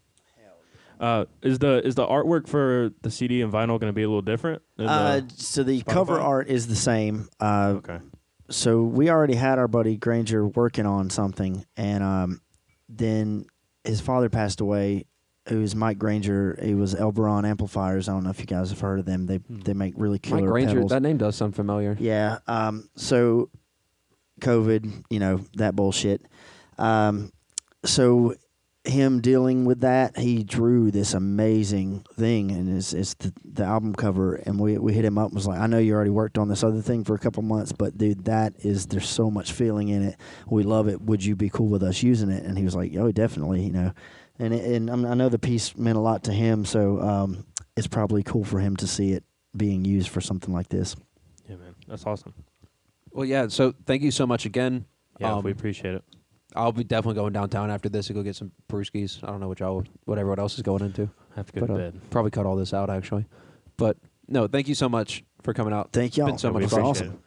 [1.00, 4.08] Uh, is the is the artwork for the CD and vinyl going to be a
[4.08, 4.60] little different?
[4.76, 7.28] than the- Uh, so the cover art is the same.
[7.40, 7.98] Uh, okay.
[8.50, 12.40] so we already had our buddy Granger working on something, and um,
[12.88, 13.46] then
[13.88, 15.06] his father passed away.
[15.50, 16.58] It was Mike Granger?
[16.62, 18.08] He was Elberon Amplifiers.
[18.08, 19.26] I don't know if you guys have heard of them.
[19.26, 19.60] They Hmm.
[19.60, 20.90] they make really killer Mike Granger, pedals.
[20.90, 21.96] that name does sound familiar.
[21.98, 22.38] Yeah.
[22.46, 23.48] Um, so
[24.40, 26.22] COVID, you know, that bullshit.
[26.78, 27.32] Um,
[27.84, 28.34] so
[28.88, 33.94] him dealing with that, he drew this amazing thing and it's, it's the, the album
[33.94, 36.38] cover and we, we hit him up and was like, I know you already worked
[36.38, 39.52] on this other thing for a couple months, but dude, that is there's so much
[39.52, 40.16] feeling in it.
[40.48, 41.00] We love it.
[41.02, 42.44] Would you be cool with us using it?
[42.44, 43.92] And he was like, Oh, definitely, you know.
[44.38, 47.44] And it, and I'm- I know the piece meant a lot to him, so um,
[47.76, 49.24] it's probably cool for him to see it
[49.56, 50.94] being used for something like this.
[51.48, 52.34] Yeah, man, that's awesome.
[53.10, 53.48] Well, yeah.
[53.48, 54.84] So thank you so much again.
[55.18, 56.04] Yeah, Um, we appreciate it.
[56.56, 59.22] I'll be definitely going downtown after this to go get some brewskis.
[59.22, 61.10] I don't know what y'all, what everyone else is going into.
[61.36, 62.00] Have to go but, to uh, bed.
[62.10, 63.26] Probably cut all this out actually,
[63.76, 63.96] but
[64.28, 64.46] no.
[64.46, 65.92] Thank you so much for coming out.
[65.92, 66.26] Thank y'all.
[66.26, 66.82] been so much It's fun.
[66.82, 67.18] awesome.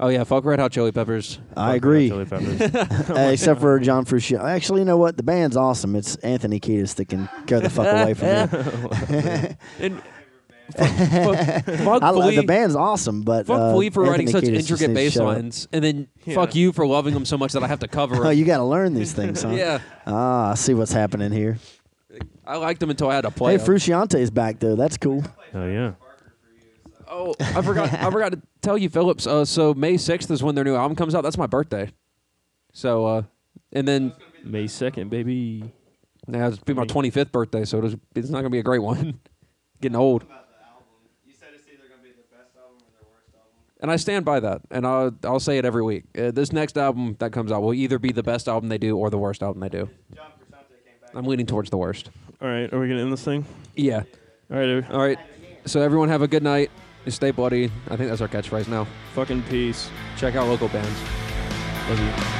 [0.00, 1.40] Oh yeah, fuck Red Hot Chili Peppers.
[1.56, 2.10] I Fuck agree.
[2.10, 3.08] Red Hot Chili Peppers.
[3.18, 4.44] Uh, except for John Frusciante.
[4.44, 5.16] Actually, you know what?
[5.16, 5.96] The band's awesome.
[5.96, 9.56] It's Anthony Kiedis that can go the fuck away from me.
[9.80, 10.02] And
[10.76, 14.44] fuck, fuck, fuck I, lo- the band's awesome, but fuck uh, Flea for writing such
[14.44, 16.34] Kiedis intricate bass lines, and then Yeah.
[16.34, 18.36] fuck you for loving them so much that I have to cover Oh, them.
[18.38, 19.50] you got to learn these things, huh?
[19.52, 21.58] yeah, Ah, I see what's happening here.
[22.46, 23.56] I liked them until I had to play.
[23.56, 23.66] Hey, 'em.
[23.66, 24.74] Frusciante is back though.
[24.76, 25.22] That's cool.
[25.54, 25.92] Oh yeah.
[27.10, 27.92] Oh, I forgot.
[27.92, 29.26] I forgot to tell you, Phillips.
[29.26, 31.22] Uh, so May sixth is when their new album comes out.
[31.22, 31.90] That's my birthday.
[32.72, 33.22] So, uh,
[33.72, 34.12] and then
[34.44, 35.72] May second, baby.
[36.26, 37.64] now it's be my twenty fifth birthday.
[37.64, 39.20] So it's, it's not gonna be a great one.
[39.80, 40.24] Getting old.
[43.80, 46.04] and I stand by that, and I'll I'll say it every week.
[46.16, 48.96] Uh, this next album that comes out will either be the best album they do
[48.96, 49.88] or the worst album they do.
[51.14, 52.10] I'm leaning towards the worst.
[52.40, 53.44] All right, are we gonna end this thing?
[53.74, 54.02] Yeah.
[54.50, 54.90] All right.
[54.90, 55.18] All right.
[55.64, 56.70] So everyone have a good night.
[57.08, 57.70] Stay bloody.
[57.88, 58.86] I think that's our catchphrase now.
[59.14, 59.90] Fucking peace.
[60.16, 61.00] Check out local bands.
[61.88, 62.38] Love you.